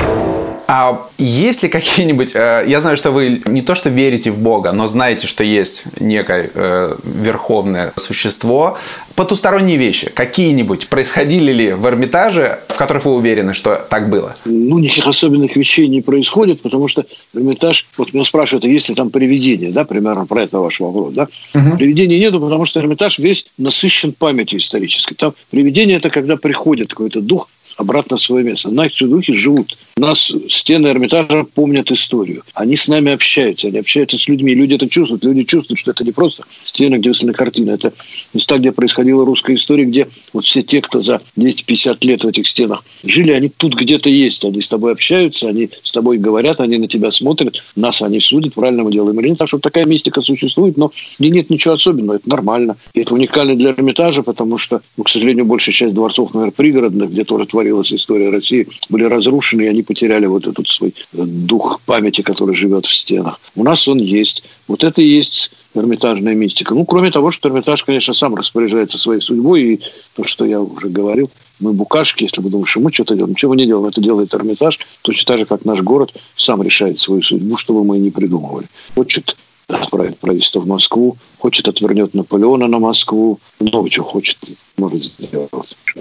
А 0.66 1.08
есть 1.18 1.62
ли 1.62 1.68
какие-нибудь... 1.68 2.34
Э, 2.34 2.64
я 2.66 2.80
знаю, 2.80 2.96
что 2.96 3.10
вы 3.10 3.42
не 3.46 3.62
то 3.62 3.74
что 3.74 3.90
верите 3.90 4.30
в 4.30 4.38
Бога, 4.38 4.72
но 4.72 4.86
знаете, 4.86 5.26
что 5.26 5.44
есть 5.44 5.84
некое 6.00 6.50
э, 6.54 6.96
верховное 7.04 7.92
существо. 7.96 8.78
Потусторонние 9.14 9.76
вещи 9.76 10.10
какие-нибудь 10.10 10.88
происходили 10.88 11.52
ли 11.52 11.72
в 11.72 11.86
Эрмитаже, 11.86 12.60
в 12.68 12.76
которых 12.76 13.04
вы 13.04 13.14
уверены, 13.14 13.52
что 13.54 13.76
так 13.76 14.08
было? 14.08 14.34
Ну, 14.46 14.78
никаких 14.78 15.06
особенных 15.06 15.54
вещей 15.56 15.86
не 15.88 16.00
происходит, 16.00 16.62
потому 16.62 16.88
что 16.88 17.04
Эрмитаж... 17.34 17.86
Вот 17.98 18.14
меня 18.14 18.24
спрашивают, 18.24 18.64
а 18.64 18.68
есть 18.68 18.88
ли 18.88 18.94
там 18.94 19.10
привидения, 19.10 19.70
да, 19.70 19.84
примерно 19.84 20.26
про 20.26 20.42
это 20.42 20.58
ваш 20.58 20.80
вопрос, 20.80 21.12
да? 21.12 21.28
Угу. 21.54 21.76
Привидений 21.76 22.18
нету, 22.18 22.40
потому 22.40 22.64
что 22.64 22.80
Эрмитаж 22.80 23.18
весь 23.18 23.46
насыщен 23.58 24.12
памятью 24.12 24.60
исторической. 24.60 25.14
Там 25.14 25.34
привидение– 25.50 25.96
это 25.98 26.08
когда 26.08 26.36
приходит 26.36 26.90
какой-то 26.90 27.20
дух, 27.20 27.48
обратно 27.76 28.16
в 28.16 28.22
свое 28.22 28.44
место. 28.44 28.70
Наши 28.70 29.06
духи 29.06 29.32
живут. 29.32 29.76
Нас 29.96 30.32
стены 30.48 30.88
Эрмитажа 30.88 31.44
помнят 31.54 31.90
историю. 31.90 32.42
Они 32.54 32.76
с 32.76 32.88
нами 32.88 33.12
общаются, 33.12 33.68
они 33.68 33.78
общаются 33.78 34.18
с 34.18 34.26
людьми. 34.28 34.54
Люди 34.54 34.74
это 34.74 34.88
чувствуют. 34.88 35.24
Люди 35.24 35.44
чувствуют, 35.44 35.80
что 35.80 35.90
это 35.90 36.04
не 36.04 36.12
просто 36.12 36.44
стены, 36.64 36.96
где 36.96 37.10
высветлена 37.10 37.34
картина. 37.34 37.70
Это 37.72 37.92
места, 38.32 38.58
где 38.58 38.72
происходила 38.72 39.24
русская 39.24 39.54
история, 39.54 39.84
где 39.84 40.08
вот 40.32 40.44
все 40.44 40.62
те, 40.62 40.80
кто 40.80 41.00
за 41.00 41.20
250 41.36 42.04
лет 42.04 42.24
в 42.24 42.28
этих 42.28 42.48
стенах 42.48 42.84
жили, 43.04 43.32
они 43.32 43.48
тут 43.48 43.74
где-то 43.74 44.08
есть. 44.08 44.44
Они 44.44 44.60
с 44.60 44.68
тобой 44.68 44.92
общаются, 44.92 45.48
они 45.48 45.68
с 45.82 45.92
тобой 45.92 46.18
говорят, 46.18 46.60
они 46.60 46.78
на 46.78 46.88
тебя 46.88 47.10
смотрят. 47.10 47.62
Нас 47.76 48.02
они 48.02 48.20
судят, 48.20 48.54
правильно 48.54 48.84
мы 48.84 48.92
делаем 48.92 49.18
или 49.20 49.28
нет. 49.28 49.38
Так 49.38 49.48
что 49.48 49.58
такая 49.58 49.84
мистика 49.84 50.20
существует, 50.20 50.76
но 50.76 50.90
где 51.18 51.30
нет 51.30 51.50
ничего 51.50 51.74
особенного. 51.74 52.16
Это 52.16 52.28
нормально. 52.28 52.76
И 52.94 53.00
это 53.00 53.14
уникально 53.14 53.56
для 53.56 53.70
Эрмитажа, 53.70 54.22
потому 54.22 54.58
что, 54.58 54.80
ну, 54.96 55.04
к 55.04 55.10
сожалению, 55.10 55.44
большая 55.44 55.74
часть 55.74 55.94
дворцов, 55.94 56.32
наверное, 56.34 56.52
пригородных, 56.52 57.10
где 57.10 57.24
тоже 57.24 57.46
творится 57.46 57.61
творилась 57.62 57.92
история 57.92 58.30
России, 58.30 58.66
были 58.88 59.04
разрушены, 59.04 59.62
и 59.62 59.68
они 59.68 59.82
потеряли 59.82 60.26
вот 60.26 60.46
этот 60.46 60.66
свой 60.66 60.90
э, 60.90 61.22
дух 61.24 61.80
памяти, 61.86 62.22
который 62.22 62.56
живет 62.56 62.86
в 62.86 62.94
стенах. 62.94 63.40
У 63.54 63.62
нас 63.62 63.86
он 63.86 63.98
есть. 63.98 64.42
Вот 64.66 64.82
это 64.82 65.00
и 65.00 65.06
есть 65.06 65.52
Эрмитажная 65.74 66.34
мистика. 66.34 66.74
Ну, 66.74 66.84
кроме 66.84 67.12
того, 67.12 67.30
что 67.30 67.48
Эрмитаж, 67.48 67.84
конечно, 67.84 68.14
сам 68.14 68.34
распоряжается 68.34 68.98
своей 68.98 69.20
судьбой, 69.20 69.62
и 69.62 69.80
то, 70.16 70.24
что 70.24 70.44
я 70.44 70.60
уже 70.60 70.88
говорил, 70.88 71.30
мы 71.60 71.72
букашки, 71.72 72.24
если 72.24 72.42
мы 72.42 72.50
думаем, 72.50 72.66
что 72.66 72.80
мы 72.80 72.92
что-то 72.92 73.14
делаем. 73.14 73.30
Ничего 73.30 73.54
не 73.54 73.66
делаем, 73.66 73.86
это 73.86 74.00
делает 74.00 74.34
Эрмитаж, 74.34 74.80
точно 75.02 75.24
так 75.24 75.38
же, 75.38 75.46
как 75.46 75.64
наш 75.64 75.82
город 75.82 76.12
сам 76.34 76.62
решает 76.62 76.98
свою 76.98 77.22
судьбу, 77.22 77.56
что 77.56 77.74
бы 77.74 77.84
мы 77.84 77.98
ни 77.98 78.10
придумывали. 78.10 78.66
Хочет 78.96 79.36
отправит 79.68 80.18
правительство 80.18 80.60
в 80.60 80.66
Москву, 80.66 81.16
хочет 81.38 81.68
отвернет 81.68 82.14
Наполеона 82.14 82.66
на 82.68 82.78
Москву, 82.78 83.38
много 83.60 83.88
чего 83.90 84.04
хочет, 84.04 84.38
может 84.76 85.02
сделать. 85.02 85.50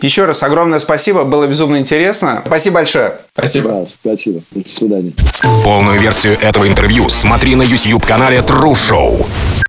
Еще 0.01 0.25
раз 0.25 0.43
огромное 0.43 0.79
спасибо, 0.79 1.23
было 1.23 1.47
безумно 1.47 1.77
интересно. 1.77 2.43
Спасибо 2.45 2.75
большое. 2.75 3.17
Спасибо. 3.33 3.69
Да, 3.69 3.85
спасибо. 3.85 4.41
До 4.51 4.69
свидания. 4.69 5.13
Полную 5.63 5.99
версию 5.99 6.37
этого 6.41 6.67
интервью 6.67 7.09
смотри 7.09 7.55
на 7.55 7.63
YouTube-канале 7.63 8.39
True 8.39 8.73
Show. 8.73 9.61